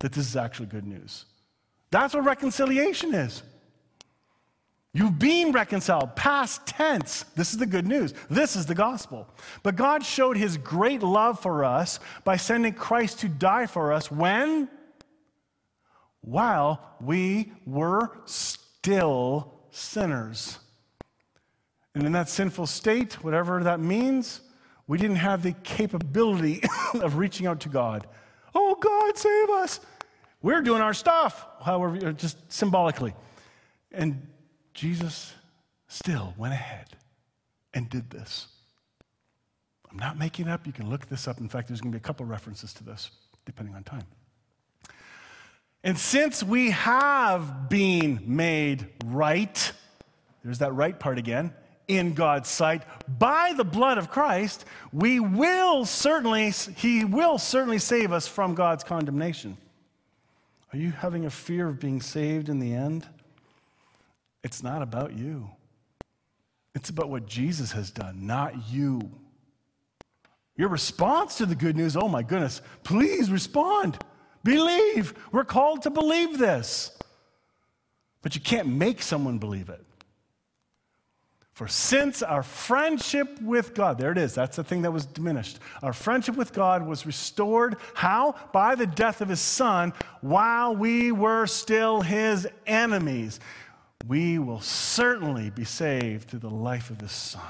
that 0.00 0.12
this 0.12 0.26
is 0.26 0.36
actually 0.36 0.66
good 0.66 0.86
news. 0.86 1.24
That's 1.90 2.14
what 2.14 2.24
reconciliation 2.24 3.14
is. 3.14 3.42
You've 4.92 5.18
been 5.18 5.52
reconciled, 5.52 6.16
past 6.16 6.66
tense. 6.66 7.24
This 7.36 7.52
is 7.52 7.58
the 7.58 7.66
good 7.66 7.86
news. 7.86 8.14
This 8.30 8.56
is 8.56 8.66
the 8.66 8.74
gospel. 8.74 9.28
But 9.62 9.76
God 9.76 10.04
showed 10.04 10.36
his 10.36 10.56
great 10.56 11.02
love 11.02 11.40
for 11.40 11.64
us 11.64 12.00
by 12.24 12.36
sending 12.36 12.72
Christ 12.72 13.20
to 13.20 13.28
die 13.28 13.66
for 13.66 13.92
us 13.92 14.10
when? 14.10 14.68
While 16.22 16.80
we 17.00 17.52
were 17.66 18.10
still 18.24 19.52
sinners. 19.70 20.58
And 21.94 22.04
in 22.04 22.12
that 22.12 22.28
sinful 22.28 22.66
state, 22.66 23.22
whatever 23.22 23.62
that 23.64 23.80
means, 23.80 24.40
we 24.88 24.98
didn't 24.98 25.16
have 25.16 25.42
the 25.42 25.52
capability 25.62 26.62
of 26.94 27.16
reaching 27.16 27.46
out 27.46 27.60
to 27.60 27.68
God. 27.68 28.08
Oh, 28.54 28.74
God, 28.74 29.16
save 29.16 29.50
us. 29.50 29.80
We're 30.42 30.62
doing 30.62 30.80
our 30.80 30.94
stuff, 30.94 31.46
however, 31.62 32.08
uh, 32.08 32.12
just 32.12 32.50
symbolically. 32.50 33.14
And 33.92 34.26
Jesus 34.74 35.34
still 35.88 36.34
went 36.36 36.54
ahead 36.54 36.86
and 37.74 37.88
did 37.88 38.10
this. 38.10 38.48
I'm 39.90 39.98
not 39.98 40.18
making 40.18 40.48
up. 40.48 40.66
You 40.66 40.72
can 40.72 40.88
look 40.90 41.06
this 41.06 41.28
up. 41.28 41.38
In 41.38 41.48
fact, 41.48 41.68
there's 41.68 41.80
going 41.80 41.92
to 41.92 41.98
be 41.98 42.00
a 42.00 42.06
couple 42.06 42.24
references 42.26 42.72
to 42.74 42.84
this, 42.84 43.10
depending 43.44 43.74
on 43.74 43.84
time. 43.84 44.04
And 45.84 45.98
since 45.98 46.42
we 46.42 46.70
have 46.70 47.68
been 47.68 48.20
made 48.24 48.86
right, 49.04 49.72
there's 50.42 50.58
that 50.58 50.74
right 50.74 50.98
part 50.98 51.18
again, 51.18 51.52
in 51.88 52.12
God's 52.12 52.48
sight 52.48 52.82
by 53.18 53.54
the 53.56 53.64
blood 53.64 53.98
of 53.98 54.10
Christ, 54.10 54.64
we 54.92 55.18
will 55.18 55.86
certainly, 55.86 56.50
He 56.50 57.04
will 57.04 57.38
certainly 57.38 57.78
save 57.78 58.12
us 58.12 58.28
from 58.28 58.54
God's 58.54 58.84
condemnation. 58.84 59.56
Are 60.72 60.78
you 60.78 60.90
having 60.90 61.24
a 61.24 61.30
fear 61.30 61.66
of 61.66 61.80
being 61.80 62.02
saved 62.02 62.50
in 62.50 62.60
the 62.60 62.74
end? 62.74 63.06
It's 64.44 64.62
not 64.62 64.82
about 64.82 65.14
you. 65.14 65.50
It's 66.74 66.90
about 66.90 67.08
what 67.08 67.26
Jesus 67.26 67.72
has 67.72 67.90
done, 67.90 68.26
not 68.26 68.70
you. 68.70 69.10
Your 70.56 70.68
response 70.68 71.38
to 71.38 71.46
the 71.46 71.54
good 71.54 71.76
news, 71.76 71.96
oh 71.96 72.08
my 72.08 72.22
goodness, 72.22 72.60
please 72.84 73.30
respond. 73.30 73.98
Believe. 74.44 75.14
We're 75.32 75.44
called 75.44 75.82
to 75.82 75.90
believe 75.90 76.38
this. 76.38 76.96
But 78.22 78.34
you 78.34 78.40
can't 78.40 78.68
make 78.68 79.00
someone 79.00 79.38
believe 79.38 79.68
it. 79.68 79.84
For 81.58 81.66
since 81.66 82.22
our 82.22 82.44
friendship 82.44 83.42
with 83.42 83.74
God, 83.74 83.98
there 83.98 84.12
it 84.12 84.18
is, 84.18 84.32
that's 84.32 84.54
the 84.54 84.62
thing 84.62 84.82
that 84.82 84.92
was 84.92 85.06
diminished. 85.06 85.58
Our 85.82 85.92
friendship 85.92 86.36
with 86.36 86.52
God 86.52 86.86
was 86.86 87.04
restored. 87.04 87.78
How? 87.94 88.36
By 88.52 88.76
the 88.76 88.86
death 88.86 89.20
of 89.20 89.28
his 89.28 89.40
son 89.40 89.92
while 90.20 90.76
we 90.76 91.10
were 91.10 91.46
still 91.46 92.00
his 92.00 92.46
enemies 92.64 93.40
we 94.06 94.38
will 94.38 94.60
certainly 94.60 95.50
be 95.50 95.64
saved 95.64 96.28
through 96.28 96.38
the 96.38 96.50
life 96.50 96.90
of 96.90 96.98
the 96.98 97.08
Son. 97.08 97.42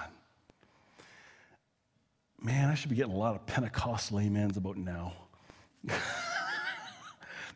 Man, 2.40 2.70
I 2.70 2.74
should 2.74 2.90
be 2.90 2.96
getting 2.96 3.12
a 3.12 3.18
lot 3.18 3.34
of 3.34 3.44
Pentecostal 3.46 4.18
amens 4.18 4.56
about 4.56 4.76
now. 4.76 5.12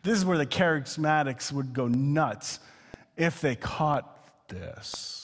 this 0.03 0.19
is 0.19 0.25
where 0.25 0.37
the 0.39 0.47
charismatics 0.47 1.53
would 1.53 1.73
go 1.73 1.89
nuts 1.89 2.59
if 3.17 3.41
they 3.41 3.55
caught 3.55 4.49
this. 4.49 5.22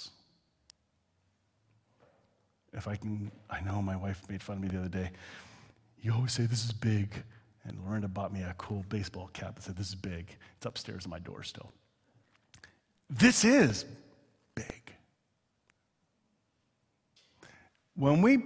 If 2.79 2.87
I 2.87 2.95
can, 2.95 3.33
I 3.51 3.61
know 3.61 3.83
my 3.83 3.97
wife 3.97 4.23
made 4.31 4.41
fun 4.41 4.57
of 4.57 4.63
me 4.63 4.69
the 4.69 4.79
other 4.79 4.89
day. 4.89 5.11
You 6.01 6.13
always 6.13 6.33
say 6.33 6.47
this 6.47 6.65
is 6.65 6.71
big. 6.73 7.13
And 7.65 7.77
Lorena 7.85 8.07
bought 8.07 8.33
me 8.33 8.43
a 8.43 8.55
cool 8.57 8.85
baseball 8.89 9.29
cap 9.33 9.57
that 9.57 9.65
said, 9.65 9.77
This 9.77 9.89
is 9.89 9.97
big. 9.97 10.37
It's 10.57 10.65
upstairs 10.65 11.05
on 11.05 11.11
my 11.11 11.19
door 11.19 11.43
still. 11.43 11.73
This 13.11 13.45
is 13.45 13.85
big. 14.55 14.95
When 17.97 18.23
we 18.23 18.45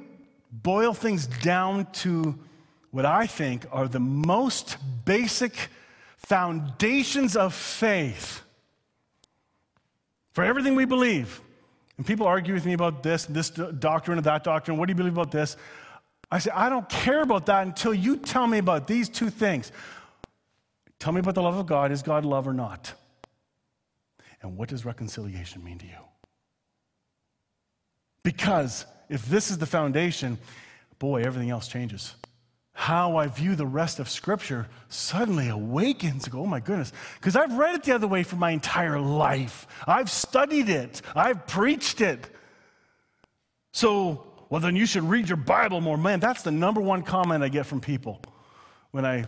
boil 0.50 0.94
things 0.94 1.26
down 1.26 1.86
to 1.92 2.38
what 2.90 3.04
I 3.04 3.26
think 3.26 3.66
are 3.70 3.86
the 3.86 4.00
most 4.00 4.78
basic 5.04 5.68
foundations 6.16 7.36
of 7.36 7.52
faith 7.52 8.42
for 10.32 10.42
everything 10.42 10.74
we 10.74 10.86
believe, 10.86 11.42
and 12.02 12.06
people 12.08 12.26
argue 12.26 12.52
with 12.52 12.66
me 12.66 12.72
about 12.72 13.04
this, 13.04 13.26
this 13.26 13.48
doctrine 13.48 14.18
and 14.18 14.26
that 14.26 14.42
doctrine, 14.42 14.76
what 14.76 14.88
do 14.88 14.90
you 14.90 14.96
believe 14.96 15.12
about 15.12 15.30
this? 15.30 15.56
I 16.32 16.40
say, 16.40 16.50
I 16.52 16.68
don't 16.68 16.88
care 16.88 17.22
about 17.22 17.46
that 17.46 17.64
until 17.64 17.94
you 17.94 18.16
tell 18.16 18.48
me 18.48 18.58
about 18.58 18.88
these 18.88 19.08
two 19.08 19.30
things. 19.30 19.70
Tell 20.98 21.12
me 21.12 21.20
about 21.20 21.36
the 21.36 21.42
love 21.42 21.56
of 21.56 21.66
God. 21.66 21.92
Is 21.92 22.02
God 22.02 22.24
love 22.24 22.48
or 22.48 22.52
not? 22.52 22.92
And 24.40 24.56
what 24.56 24.68
does 24.68 24.84
reconciliation 24.84 25.62
mean 25.62 25.78
to 25.78 25.86
you? 25.86 25.92
Because 28.24 28.84
if 29.08 29.24
this 29.26 29.52
is 29.52 29.58
the 29.58 29.66
foundation, 29.66 30.38
boy, 30.98 31.22
everything 31.22 31.50
else 31.50 31.68
changes. 31.68 32.16
How 32.74 33.16
I 33.16 33.26
view 33.26 33.54
the 33.54 33.66
rest 33.66 33.98
of 33.98 34.08
Scripture 34.08 34.66
suddenly 34.88 35.48
awakens. 35.48 36.26
Go, 36.28 36.40
oh 36.40 36.46
my 36.46 36.60
goodness. 36.60 36.92
Because 37.20 37.36
I've 37.36 37.56
read 37.56 37.74
it 37.74 37.82
the 37.82 37.94
other 37.94 38.08
way 38.08 38.22
for 38.22 38.36
my 38.36 38.50
entire 38.50 38.98
life. 38.98 39.66
I've 39.86 40.10
studied 40.10 40.68
it, 40.68 41.02
I've 41.14 41.46
preached 41.46 42.00
it. 42.00 42.28
So, 43.72 44.26
well, 44.50 44.60
then 44.60 44.76
you 44.76 44.84
should 44.86 45.04
read 45.04 45.28
your 45.28 45.36
Bible 45.36 45.80
more. 45.80 45.96
Man, 45.96 46.20
that's 46.20 46.42
the 46.42 46.50
number 46.50 46.80
one 46.80 47.02
comment 47.02 47.42
I 47.42 47.48
get 47.48 47.66
from 47.66 47.80
people 47.80 48.20
when 48.90 49.04
I 49.04 49.24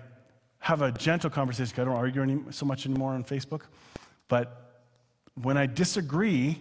have 0.58 0.82
a 0.82 0.92
gentle 0.92 1.30
conversation. 1.30 1.78
I 1.80 1.84
don't 1.84 1.96
argue 1.96 2.22
any, 2.22 2.40
so 2.50 2.66
much 2.66 2.86
anymore 2.86 3.12
on 3.12 3.24
Facebook. 3.24 3.62
But 4.28 4.82
when 5.40 5.56
I 5.56 5.66
disagree, 5.66 6.60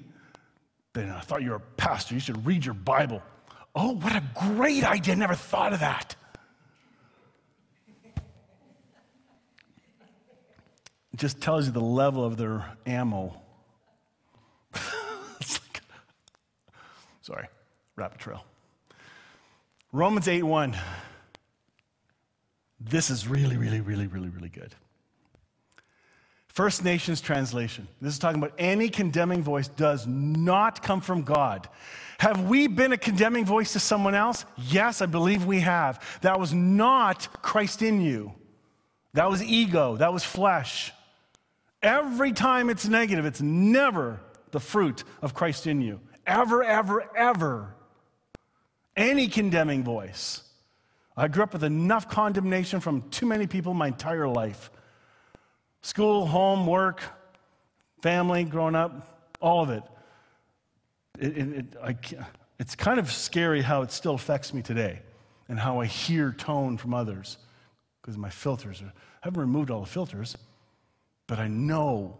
then 0.93 1.09
I 1.09 1.21
thought 1.21 1.41
you 1.41 1.51
were 1.51 1.57
a 1.57 1.59
pastor. 1.77 2.13
You 2.13 2.19
should 2.19 2.45
read 2.45 2.65
your 2.65 2.73
Bible. 2.73 3.21
Oh, 3.75 3.95
what 3.95 4.15
a 4.15 4.23
great 4.35 4.83
idea. 4.83 5.15
Never 5.15 5.35
thought 5.35 5.73
of 5.73 5.79
that. 5.79 6.15
Just 11.15 11.41
tells 11.41 11.67
you 11.67 11.71
the 11.71 11.79
level 11.79 12.25
of 12.25 12.37
their 12.37 12.65
ammo. 12.85 13.39
like, 14.73 15.81
sorry, 17.21 17.47
rabbit 17.95 18.19
trail. 18.19 18.43
Romans 19.91 20.27
8 20.27 20.43
1. 20.43 20.75
This 22.79 23.09
is 23.09 23.27
really, 23.27 23.57
really, 23.57 23.79
really, 23.79 24.07
really, 24.07 24.29
really 24.29 24.49
good. 24.49 24.75
First 26.47 26.83
Nations 26.83 27.21
translation. 27.21 27.87
This 28.01 28.13
is 28.13 28.19
talking 28.19 28.41
about 28.41 28.53
any 28.59 28.89
condemning 28.89 29.41
voice 29.41 29.67
does 29.67 30.05
not 30.05 30.83
come 30.83 31.01
from 31.01 31.23
God. 31.23 31.67
Have 32.19 32.47
we 32.47 32.67
been 32.67 32.91
a 32.91 32.97
condemning 32.97 33.43
voice 33.43 33.73
to 33.73 33.79
someone 33.79 34.13
else? 34.13 34.45
Yes, 34.57 35.01
I 35.01 35.07
believe 35.07 35.45
we 35.45 35.61
have. 35.61 36.03
That 36.21 36.39
was 36.39 36.53
not 36.53 37.41
Christ 37.41 37.81
in 37.81 38.01
you. 38.01 38.33
That 39.13 39.29
was 39.29 39.41
ego. 39.41 39.97
That 39.97 40.13
was 40.13 40.23
flesh. 40.23 40.91
Every 41.83 42.31
time 42.31 42.69
it's 42.69 42.87
negative, 42.87 43.25
it's 43.25 43.41
never 43.41 44.21
the 44.51 44.59
fruit 44.61 45.03
of 45.21 45.33
Christ 45.33 45.67
in 45.67 45.81
you. 45.81 45.99
Ever, 46.25 46.63
ever, 46.63 47.03
ever. 47.15 47.75
Any 48.95 49.27
condemning 49.27 49.83
voice. 49.83 50.43
I 51.17 51.27
grew 51.27 51.43
up 51.43 51.53
with 51.53 51.63
enough 51.63 52.09
condemnation 52.09 52.79
from 52.79 53.09
too 53.09 53.25
many 53.25 53.45
people 53.45 53.73
my 53.73 53.87
entire 53.87 54.27
life. 54.27 54.71
School, 55.81 56.25
home, 56.25 56.65
work, 56.65 57.03
family, 58.01 58.45
growing 58.45 58.75
up, 58.75 59.35
all 59.41 59.61
of 59.61 59.69
it. 59.69 59.83
it, 61.19 61.37
it, 61.37 61.75
it 61.83 62.19
it's 62.59 62.75
kind 62.75 62.99
of 62.99 63.11
scary 63.11 63.61
how 63.61 63.81
it 63.81 63.91
still 63.91 64.13
affects 64.13 64.53
me 64.53 64.61
today 64.61 65.01
and 65.49 65.59
how 65.59 65.81
I 65.81 65.85
hear 65.85 66.31
tone 66.31 66.77
from 66.77 66.93
others 66.93 67.37
because 68.01 68.17
my 68.17 68.29
filters 68.29 68.81
are, 68.81 68.85
I 68.85 69.23
haven't 69.23 69.41
removed 69.41 69.69
all 69.69 69.81
the 69.81 69.87
filters, 69.87 70.37
but 71.33 71.39
I 71.39 71.47
know 71.47 72.15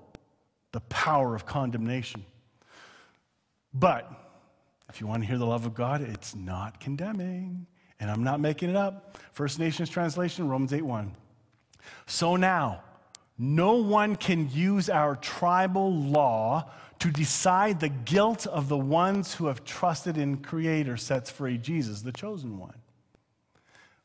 the 0.72 0.80
power 0.90 1.36
of 1.36 1.46
condemnation. 1.46 2.26
But 3.72 4.12
if 4.90 5.00
you 5.00 5.06
want 5.06 5.22
to 5.22 5.28
hear 5.28 5.38
the 5.38 5.46
love 5.46 5.68
of 5.68 5.76
God, 5.76 6.02
it's 6.02 6.34
not 6.34 6.80
condemning. 6.80 7.68
And 8.00 8.10
I'm 8.10 8.24
not 8.24 8.40
making 8.40 8.72
it 8.72 8.76
up. 8.76 9.20
First 9.32 9.60
Nations 9.60 9.92
translation, 9.92 10.50
Romans 10.50 10.74
8 10.74 10.82
1. 10.82 11.16
So 12.08 12.36
now, 12.36 12.82
no 13.38 13.76
one 13.76 14.16
can 14.16 14.50
use 14.50 14.90
our 14.90 15.16
tribal 15.18 15.94
law 15.94 16.72
to 16.98 17.12
decide 17.12 17.82
the 17.82 17.90
guilt 17.90 18.48
of 18.48 18.68
the 18.68 18.80
ones 18.80 19.36
who 19.36 19.46
have 19.46 19.64
trusted 19.64 20.18
in 20.18 20.38
Creator 20.38 20.98
sets 20.98 21.30
free 21.30 21.60
Jesus, 21.60 22.02
the 22.02 22.12
chosen 22.12 22.58
one. 22.58 22.82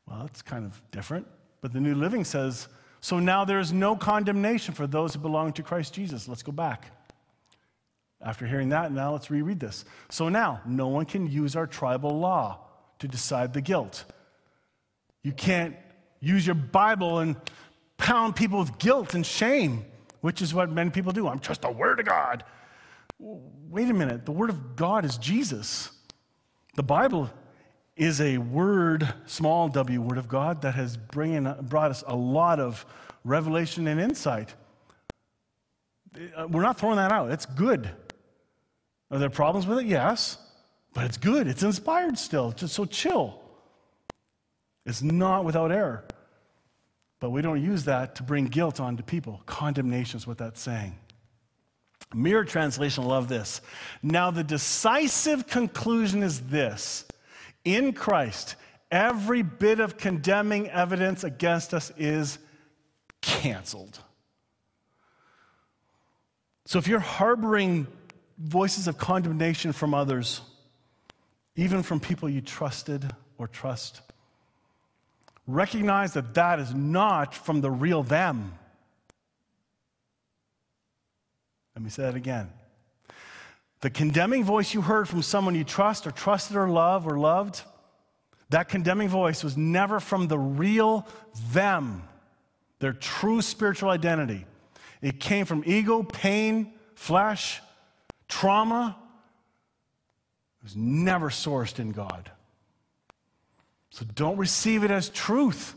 Well, 0.06 0.26
it's 0.26 0.42
kind 0.42 0.66
of 0.66 0.82
different, 0.90 1.26
but 1.62 1.72
the 1.72 1.80
New 1.80 1.94
Living 1.94 2.24
says, 2.24 2.68
so 3.00 3.18
now 3.18 3.44
there 3.44 3.61
is 3.61 3.72
no 3.72 3.96
condemnation 3.96 4.74
for 4.74 4.87
those 4.87 5.14
who 5.14 5.20
belong 5.20 5.52
to 5.54 5.62
Christ 5.62 5.94
Jesus. 5.94 6.28
Let's 6.28 6.42
go 6.42 6.52
back. 6.52 6.92
After 8.20 8.46
hearing 8.46 8.70
that, 8.70 8.90
now 8.90 9.12
let's 9.12 9.30
reread 9.30 9.61
this. 9.61 9.84
So 10.11 10.28
now, 10.28 10.61
no 10.66 10.88
one 10.88 11.04
can 11.04 11.30
use 11.30 11.54
our 11.54 11.66
tribal 11.66 12.18
law 12.18 12.58
to 12.98 13.06
decide 13.06 13.52
the 13.52 13.61
guilt. 13.61 14.04
You 15.22 15.32
can't 15.32 15.76
use 16.20 16.44
your 16.44 16.56
Bible 16.56 17.20
and 17.20 17.37
pound 17.96 18.34
people 18.34 18.58
with 18.58 18.76
guilt 18.78 19.14
and 19.14 19.24
shame, 19.24 19.84
which 20.20 20.42
is 20.42 20.52
what 20.52 20.70
many 20.70 20.90
people 20.90 21.12
do. 21.12 21.28
I'm 21.28 21.38
just 21.38 21.62
the 21.62 21.70
Word 21.70 22.00
of 22.00 22.06
God. 22.06 22.44
Wait 23.20 23.88
a 23.88 23.94
minute. 23.94 24.26
The 24.26 24.32
Word 24.32 24.50
of 24.50 24.74
God 24.74 25.04
is 25.04 25.16
Jesus. 25.16 25.90
The 26.74 26.82
Bible 26.82 27.30
is 27.98 28.20
a 28.20 28.38
word, 28.38 29.12
small 29.26 29.68
w, 29.68 30.00
Word 30.00 30.18
of 30.18 30.28
God, 30.28 30.62
that 30.62 30.74
has 30.76 30.96
brought 30.96 31.90
us 31.90 32.04
a 32.06 32.14
lot 32.14 32.61
of 32.61 32.87
revelation 33.24 33.88
and 33.88 34.00
insight. 34.00 34.54
Uh, 36.37 36.46
we're 36.48 36.62
not 36.62 36.78
throwing 36.78 36.96
that 36.96 37.12
out. 37.12 37.30
It's 37.30 37.44
good. 37.44 37.90
Are 39.11 39.18
there 39.18 39.28
problems 39.28 39.66
with 39.66 39.80
it? 39.80 39.87
Yes. 39.87 40.38
But 40.94 41.04
it's 41.06 41.16
good. 41.16 41.48
It's 41.48 41.62
inspired 41.62 42.18
still. 42.18 42.52
Just 42.52 42.74
so 42.74 42.84
chill. 42.84 43.40
It's 44.87 45.02
not 45.02 45.44
without 45.44 45.72
error. 45.72 46.04
But 47.20 47.30
we 47.30 47.42
don't 47.42 47.62
use 47.62 47.84
that 47.84 48.14
to 48.16 48.22
bring 48.22 48.46
guilt 48.46 48.78
onto 48.78 49.02
people. 49.02 49.42
Condemnation 49.44 50.18
is 50.18 50.26
what 50.26 50.38
that's 50.38 50.61
saying. 50.61 50.96
Mirror 52.14 52.44
translation, 52.44 53.04
love 53.04 53.28
this. 53.28 53.61
Now, 54.02 54.30
the 54.30 54.44
decisive 54.44 55.46
conclusion 55.46 56.22
is 56.22 56.40
this 56.42 57.04
in 57.74 57.92
Christ, 57.92 58.57
every 58.90 59.42
bit 59.42 59.81
of 59.81 59.98
condemning 59.98 60.68
evidence 60.70 61.24
against 61.24 61.74
us 61.74 61.92
is 61.96 62.38
canceled. 63.20 63.98
So, 66.66 66.78
if 66.78 66.87
you're 66.87 67.00
harboring 67.00 67.87
voices 68.38 68.88
of 68.88 68.98
condemnation 68.98 69.72
from 69.72 69.94
others, 69.94 70.40
even 71.57 71.83
from 71.83 71.98
people 71.98 72.28
you 72.28 72.40
trusted 72.40 73.11
or 73.37 73.48
trust, 73.48 74.00
recognize 75.46 76.12
that 76.12 76.35
that 76.35 76.61
is 76.61 76.74
not 76.74 77.35
from 77.35 77.61
the 77.61 77.70
real 77.70 78.02
them. 78.02 78.52
Let 81.74 81.83
me 81.83 81.90
say 81.90 82.02
that 82.02 82.14
again. 82.14 82.50
The 83.80 83.90
condemning 83.90 84.44
voice 84.44 84.74
you 84.74 84.82
heard 84.82 85.08
from 85.08 85.22
someone 85.22 85.54
you 85.54 85.64
trust 85.64 86.06
or 86.06 86.10
trusted 86.10 86.56
or 86.56 86.68
love 86.68 87.06
or 87.06 87.18
loved, 87.18 87.62
that 88.50 88.68
condemning 88.68 89.08
voice 89.08 89.44
was 89.44 89.56
never 89.56 90.00
from 90.00 90.26
the 90.26 90.38
real 90.38 91.06
them, 91.52 92.02
their 92.80 92.92
true 92.92 93.40
spiritual 93.40 93.90
identity. 93.90 94.46
It 95.00 95.20
came 95.20 95.46
from 95.46 95.62
ego, 95.64 96.02
pain, 96.02 96.72
flesh, 96.94 97.60
trauma. 98.26 98.96
It 100.60 100.64
was 100.64 100.76
never 100.76 101.30
sourced 101.30 101.78
in 101.78 101.92
God. 101.92 102.30
So 103.90 104.04
don't 104.14 104.36
receive 104.36 104.82
it 104.82 104.90
as 104.90 105.08
truth. 105.08 105.74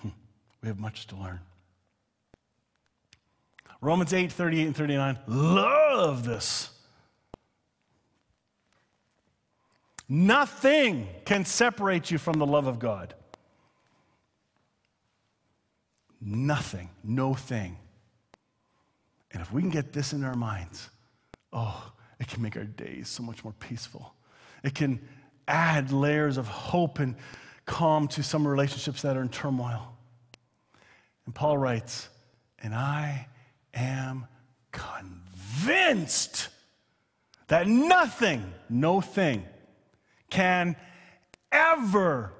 Hmm. 0.00 0.08
We 0.62 0.68
have 0.68 0.78
much 0.78 1.06
to 1.08 1.16
learn. 1.16 1.40
Romans 3.82 4.12
8, 4.12 4.30
38 4.30 4.66
and 4.66 4.76
39. 4.76 5.18
Love 5.26 6.24
this. 6.24 6.70
Nothing 10.08 11.08
can 11.24 11.44
separate 11.44 12.10
you 12.10 12.16
from 12.16 12.38
the 12.38 12.46
love 12.46 12.68
of 12.68 12.78
God. 12.78 13.14
Nothing, 16.20 16.90
no 17.02 17.34
thing. 17.34 17.76
And 19.32 19.42
if 19.42 19.52
we 19.52 19.60
can 19.60 19.70
get 19.70 19.92
this 19.92 20.12
in 20.12 20.22
our 20.22 20.36
minds, 20.36 20.88
oh, 21.52 21.92
it 22.20 22.28
can 22.28 22.40
make 22.40 22.56
our 22.56 22.64
days 22.64 23.08
so 23.08 23.24
much 23.24 23.42
more 23.42 23.54
peaceful. 23.54 24.14
It 24.62 24.76
can 24.76 25.00
add 25.48 25.90
layers 25.90 26.36
of 26.36 26.46
hope 26.46 27.00
and 27.00 27.16
calm 27.66 28.06
to 28.08 28.22
some 28.22 28.46
relationships 28.46 29.02
that 29.02 29.16
are 29.16 29.22
in 29.22 29.28
turmoil. 29.28 29.96
And 31.26 31.34
Paul 31.34 31.58
writes, 31.58 32.08
And 32.60 32.74
I 32.74 33.26
am 33.74 34.26
convinced 34.70 36.48
that 37.48 37.66
nothing, 37.66 38.52
no 38.68 39.00
thing, 39.00 39.44
can 40.30 40.76
ever 41.50 42.32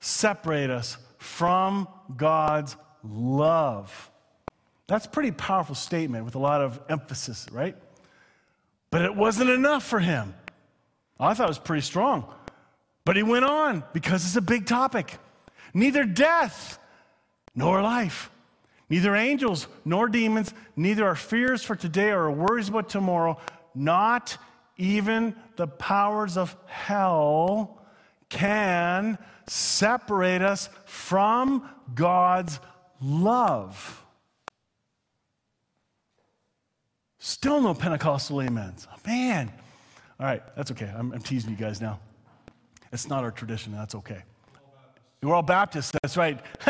separate 0.00 0.70
us 0.70 0.96
from 1.18 1.88
God's 2.16 2.76
love. 3.02 4.10
That's 4.88 5.06
a 5.06 5.08
pretty 5.08 5.32
powerful 5.32 5.74
statement 5.74 6.24
with 6.24 6.34
a 6.34 6.38
lot 6.38 6.60
of 6.60 6.80
emphasis, 6.88 7.46
right? 7.50 7.76
But 8.90 9.02
it 9.02 9.14
wasn't 9.14 9.50
enough 9.50 9.84
for 9.84 9.98
him. 9.98 10.34
I 11.18 11.34
thought 11.34 11.44
it 11.44 11.48
was 11.48 11.58
pretty 11.58 11.82
strong. 11.82 12.32
But 13.04 13.16
he 13.16 13.22
went 13.22 13.44
on 13.44 13.84
because 13.92 14.24
it's 14.24 14.36
a 14.36 14.40
big 14.40 14.66
topic. 14.66 15.18
Neither 15.72 16.04
death 16.04 16.78
nor 17.54 17.82
life, 17.82 18.30
Neither 18.88 19.16
angels 19.16 19.66
nor 19.84 20.08
demons, 20.08 20.54
neither 20.76 21.06
our 21.06 21.16
fears 21.16 21.62
for 21.62 21.74
today 21.74 22.10
or 22.10 22.24
our 22.24 22.30
worries 22.30 22.68
about 22.68 22.88
tomorrow, 22.88 23.38
not 23.74 24.38
even 24.76 25.34
the 25.56 25.66
powers 25.66 26.36
of 26.36 26.56
hell 26.66 27.82
can 28.28 29.18
separate 29.46 30.42
us 30.42 30.68
from 30.84 31.68
God's 31.94 32.60
love. 33.00 34.02
Still 37.18 37.60
no 37.60 37.74
Pentecostal 37.74 38.40
amens. 38.40 38.86
Oh, 38.92 39.00
man. 39.06 39.52
All 40.20 40.26
right, 40.26 40.42
that's 40.56 40.70
okay. 40.70 40.90
I'm, 40.96 41.12
I'm 41.12 41.20
teasing 41.20 41.50
you 41.50 41.56
guys 41.56 41.80
now. 41.80 41.98
It's 42.92 43.08
not 43.08 43.24
our 43.24 43.32
tradition. 43.32 43.72
That's 43.72 43.96
okay. 43.96 44.22
We're 45.22 45.34
all 45.34 45.42
Baptists. 45.42 45.92
That's 46.02 46.16
right. 46.16 46.38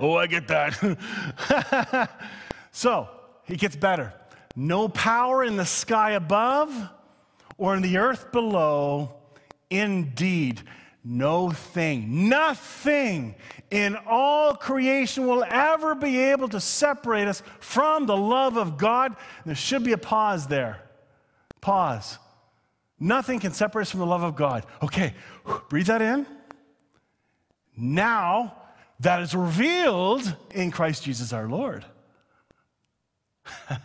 oh, 0.00 0.16
I 0.16 0.26
get 0.26 0.48
that. 0.48 2.10
so, 2.72 3.08
it 3.46 3.58
gets 3.58 3.76
better. 3.76 4.12
No 4.56 4.88
power 4.88 5.44
in 5.44 5.56
the 5.56 5.66
sky 5.66 6.12
above 6.12 6.72
or 7.58 7.76
in 7.76 7.82
the 7.82 7.98
earth 7.98 8.32
below. 8.32 9.14
Indeed, 9.70 10.60
no 11.04 11.50
thing, 11.50 12.28
nothing 12.28 13.34
in 13.70 13.96
all 14.06 14.54
creation 14.54 15.26
will 15.26 15.44
ever 15.48 15.94
be 15.94 16.18
able 16.18 16.48
to 16.48 16.60
separate 16.60 17.26
us 17.26 17.42
from 17.58 18.06
the 18.06 18.16
love 18.16 18.56
of 18.56 18.76
God. 18.76 19.16
There 19.46 19.54
should 19.54 19.82
be 19.82 19.92
a 19.92 19.98
pause 19.98 20.46
there. 20.46 20.82
Pause. 21.60 22.18
Nothing 23.00 23.40
can 23.40 23.52
separate 23.52 23.82
us 23.82 23.90
from 23.90 24.00
the 24.00 24.06
love 24.06 24.22
of 24.22 24.36
God. 24.36 24.66
Okay, 24.82 25.14
breathe 25.68 25.86
that 25.86 26.02
in. 26.02 26.26
Now 27.76 28.56
that 29.00 29.20
is 29.22 29.34
revealed 29.34 30.36
in 30.54 30.70
Christ 30.70 31.04
Jesus 31.04 31.32
our 31.32 31.48
Lord. 31.48 31.84
Do 33.68 33.76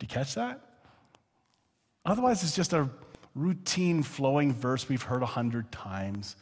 you 0.00 0.08
catch 0.08 0.34
that? 0.34 0.60
Otherwise, 2.04 2.42
it's 2.42 2.54
just 2.54 2.72
a 2.72 2.88
routine 3.34 4.02
flowing 4.02 4.52
verse 4.52 4.88
we've 4.88 5.02
heard 5.02 5.22
a 5.22 5.26
hundred 5.26 5.70
times. 5.70 6.36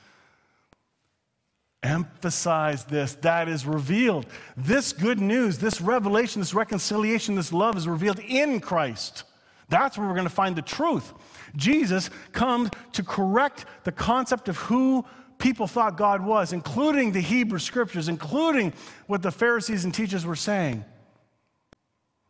Emphasize 1.83 2.85
this 2.85 3.15
that 3.17 3.49
is 3.49 3.67
revealed. 3.67 4.27
This 4.57 4.93
good 4.93 5.21
news, 5.21 5.59
this 5.59 5.81
revelation, 5.81 6.41
this 6.41 6.55
reconciliation, 6.55 7.35
this 7.35 7.53
love 7.53 7.77
is 7.77 7.87
revealed 7.87 8.21
in 8.21 8.61
Christ. 8.61 9.25
That's 9.69 9.99
where 9.99 10.07
we're 10.07 10.15
going 10.15 10.29
to 10.29 10.35
find 10.35 10.57
the 10.57 10.63
truth. 10.63 11.13
Jesus 11.57 12.11
comes 12.33 12.71
to 12.93 13.03
correct 13.03 13.67
the 13.85 13.93
concept 13.93 14.49
of 14.49 14.57
who 14.57 15.05
people 15.45 15.67
thought 15.67 15.99
God 15.99 16.25
was, 16.25 16.55
including 16.55 17.13
the 17.13 17.21
Hebrew 17.21 17.59
scriptures, 17.59 18.09
including 18.09 18.73
what 19.09 19.21
the 19.21 19.31
Pharisees 19.31 19.85
and 19.85 19.93
teachers 19.93 20.25
were 20.25 20.35
saying, 20.35 20.83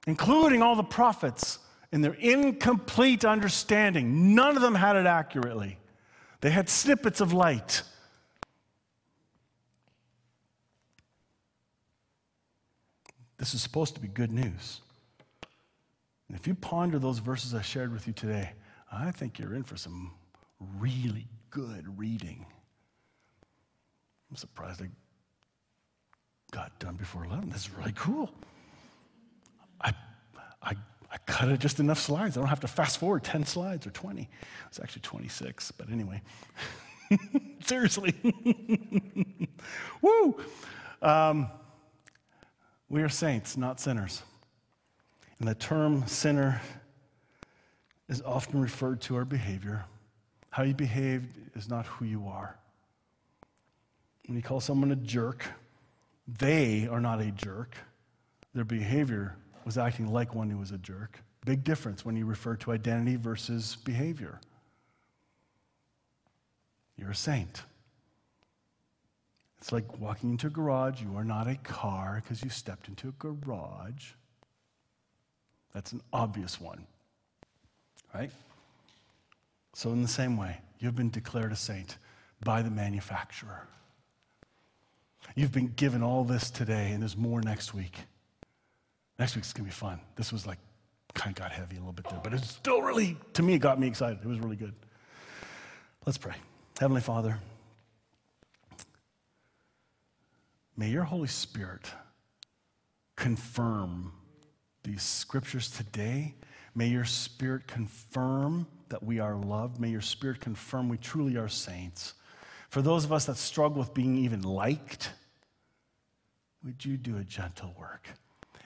including 0.08 0.62
all 0.62 0.74
the 0.74 0.82
prophets 0.82 1.60
in 1.92 2.00
their 2.00 2.14
incomplete 2.14 3.24
understanding. 3.24 4.34
None 4.34 4.56
of 4.56 4.62
them 4.62 4.74
had 4.74 4.96
it 4.96 5.06
accurately, 5.06 5.78
they 6.40 6.50
had 6.50 6.68
snippets 6.68 7.20
of 7.20 7.32
light. 7.32 7.82
This 13.38 13.54
is 13.54 13.62
supposed 13.62 13.94
to 13.94 14.00
be 14.00 14.08
good 14.08 14.32
news. 14.32 14.80
And 16.26 16.36
if 16.36 16.48
you 16.48 16.56
ponder 16.56 16.98
those 16.98 17.20
verses 17.20 17.54
I 17.54 17.62
shared 17.62 17.92
with 17.92 18.08
you 18.08 18.12
today, 18.12 18.54
I 18.90 19.12
think 19.12 19.38
you're 19.38 19.54
in 19.54 19.62
for 19.62 19.76
some 19.76 20.10
really 20.58 21.28
good 21.50 21.96
reading. 21.96 22.46
I'm 24.34 24.38
surprised 24.38 24.82
I 24.82 24.88
got 26.50 26.76
done 26.80 26.96
before 26.96 27.24
11. 27.24 27.50
This 27.50 27.66
is 27.66 27.70
really 27.70 27.92
cool. 27.94 28.34
I, 29.80 29.92
I, 30.60 30.72
I 31.12 31.18
cut 31.24 31.50
it 31.50 31.60
just 31.60 31.78
enough 31.78 32.00
slides. 32.00 32.36
I 32.36 32.40
don't 32.40 32.48
have 32.48 32.58
to 32.58 32.66
fast 32.66 32.98
forward 32.98 33.22
10 33.22 33.44
slides 33.44 33.86
or 33.86 33.90
20. 33.90 34.28
It's 34.66 34.80
actually 34.80 35.02
26, 35.02 35.70
but 35.70 35.88
anyway. 35.88 36.20
Seriously. 37.64 38.12
Woo! 40.02 40.36
Um, 41.00 41.48
we 42.88 43.02
are 43.02 43.08
saints, 43.08 43.56
not 43.56 43.78
sinners. 43.78 44.24
And 45.38 45.46
the 45.46 45.54
term 45.54 46.08
sinner 46.08 46.60
is 48.08 48.20
often 48.22 48.60
referred 48.60 49.00
to 49.02 49.14
our 49.14 49.24
behavior. 49.24 49.84
How 50.50 50.64
you 50.64 50.74
behave 50.74 51.24
is 51.54 51.68
not 51.68 51.86
who 51.86 52.04
you 52.04 52.26
are. 52.26 52.58
When 54.26 54.36
you 54.36 54.42
call 54.42 54.60
someone 54.60 54.90
a 54.90 54.96
jerk, 54.96 55.44
they 56.26 56.88
are 56.90 57.00
not 57.00 57.20
a 57.20 57.30
jerk. 57.30 57.76
Their 58.54 58.64
behavior 58.64 59.36
was 59.64 59.76
acting 59.78 60.12
like 60.12 60.34
one 60.34 60.50
who 60.50 60.58
was 60.58 60.70
a 60.70 60.78
jerk. 60.78 61.20
Big 61.44 61.64
difference 61.64 62.04
when 62.04 62.16
you 62.16 62.24
refer 62.24 62.56
to 62.56 62.72
identity 62.72 63.16
versus 63.16 63.76
behavior. 63.84 64.40
You're 66.96 67.10
a 67.10 67.14
saint. 67.14 67.62
It's 69.58 69.72
like 69.72 69.98
walking 69.98 70.30
into 70.30 70.46
a 70.46 70.50
garage. 70.50 71.02
You 71.02 71.16
are 71.16 71.24
not 71.24 71.48
a 71.48 71.56
car 71.56 72.22
because 72.22 72.42
you 72.42 72.50
stepped 72.50 72.88
into 72.88 73.08
a 73.08 73.12
garage. 73.12 74.12
That's 75.72 75.92
an 75.92 76.02
obvious 76.12 76.60
one, 76.60 76.86
right? 78.14 78.30
So, 79.72 79.90
in 79.90 80.02
the 80.02 80.08
same 80.08 80.36
way, 80.36 80.58
you've 80.78 80.94
been 80.94 81.10
declared 81.10 81.50
a 81.50 81.56
saint 81.56 81.98
by 82.44 82.62
the 82.62 82.70
manufacturer. 82.70 83.66
You've 85.34 85.52
been 85.52 85.68
given 85.68 86.02
all 86.02 86.24
this 86.24 86.50
today, 86.50 86.92
and 86.92 87.02
there's 87.02 87.16
more 87.16 87.40
next 87.40 87.74
week. 87.74 87.96
Next 89.18 89.36
week's 89.36 89.52
gonna 89.52 89.66
be 89.66 89.72
fun. 89.72 90.00
This 90.16 90.32
was 90.32 90.46
like 90.46 90.58
kind 91.14 91.36
of 91.36 91.40
got 91.40 91.52
heavy 91.52 91.76
a 91.76 91.78
little 91.78 91.92
bit 91.92 92.08
there, 92.08 92.20
but 92.22 92.34
it's 92.34 92.50
still 92.50 92.82
really, 92.82 93.16
to 93.34 93.42
me, 93.42 93.54
it 93.54 93.60
got 93.60 93.78
me 93.78 93.86
excited. 93.86 94.18
It 94.22 94.26
was 94.26 94.40
really 94.40 94.56
good. 94.56 94.74
Let's 96.04 96.18
pray. 96.18 96.34
Heavenly 96.78 97.00
Father, 97.00 97.38
may 100.76 100.90
your 100.90 101.04
Holy 101.04 101.28
Spirit 101.28 101.88
confirm 103.16 104.12
these 104.82 105.02
scriptures 105.02 105.70
today. 105.70 106.34
May 106.74 106.88
your 106.88 107.04
Spirit 107.04 107.68
confirm 107.68 108.66
that 108.88 109.02
we 109.02 109.20
are 109.20 109.36
loved. 109.36 109.80
May 109.80 109.90
your 109.90 110.00
Spirit 110.00 110.40
confirm 110.40 110.88
we 110.88 110.98
truly 110.98 111.36
are 111.36 111.48
saints. 111.48 112.14
For 112.74 112.82
those 112.82 113.04
of 113.04 113.12
us 113.12 113.26
that 113.26 113.36
struggle 113.36 113.78
with 113.78 113.94
being 113.94 114.16
even 114.16 114.42
liked, 114.42 115.12
would 116.64 116.84
you 116.84 116.96
do 116.96 117.18
a 117.18 117.22
gentle 117.22 117.72
work 117.78 118.08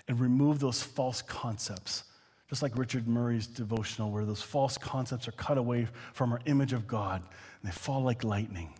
and 0.09 0.18
remove 0.18 0.61
those 0.61 0.82
false 0.82 1.20
concepts? 1.20 2.04
Just 2.48 2.62
like 2.62 2.78
Richard 2.78 3.06
Murray's 3.06 3.46
devotional, 3.46 4.11
where 4.11 4.24
those 4.24 4.40
false 4.40 4.78
concepts 4.78 5.28
are 5.28 5.32
cut 5.32 5.59
away 5.59 5.88
from 6.14 6.32
our 6.32 6.40
image 6.46 6.72
of 6.72 6.86
God 6.86 7.20
and 7.20 7.70
they 7.70 7.74
fall 7.74 8.02
like 8.02 8.24
lightning. 8.24 8.72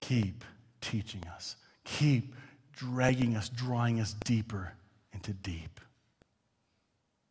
Keep 0.00 0.44
teaching 0.80 1.24
us. 1.34 1.56
Keep 1.82 2.36
dragging 2.70 3.34
us, 3.34 3.48
drawing 3.48 3.98
us 3.98 4.14
deeper 4.24 4.74
into 5.12 5.32
deep. 5.32 5.80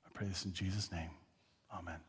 I 0.06 0.10
pray 0.14 0.28
this 0.28 0.44
in 0.44 0.52
Jesus' 0.52 0.92
name. 0.92 1.12
Amen. 1.74 2.02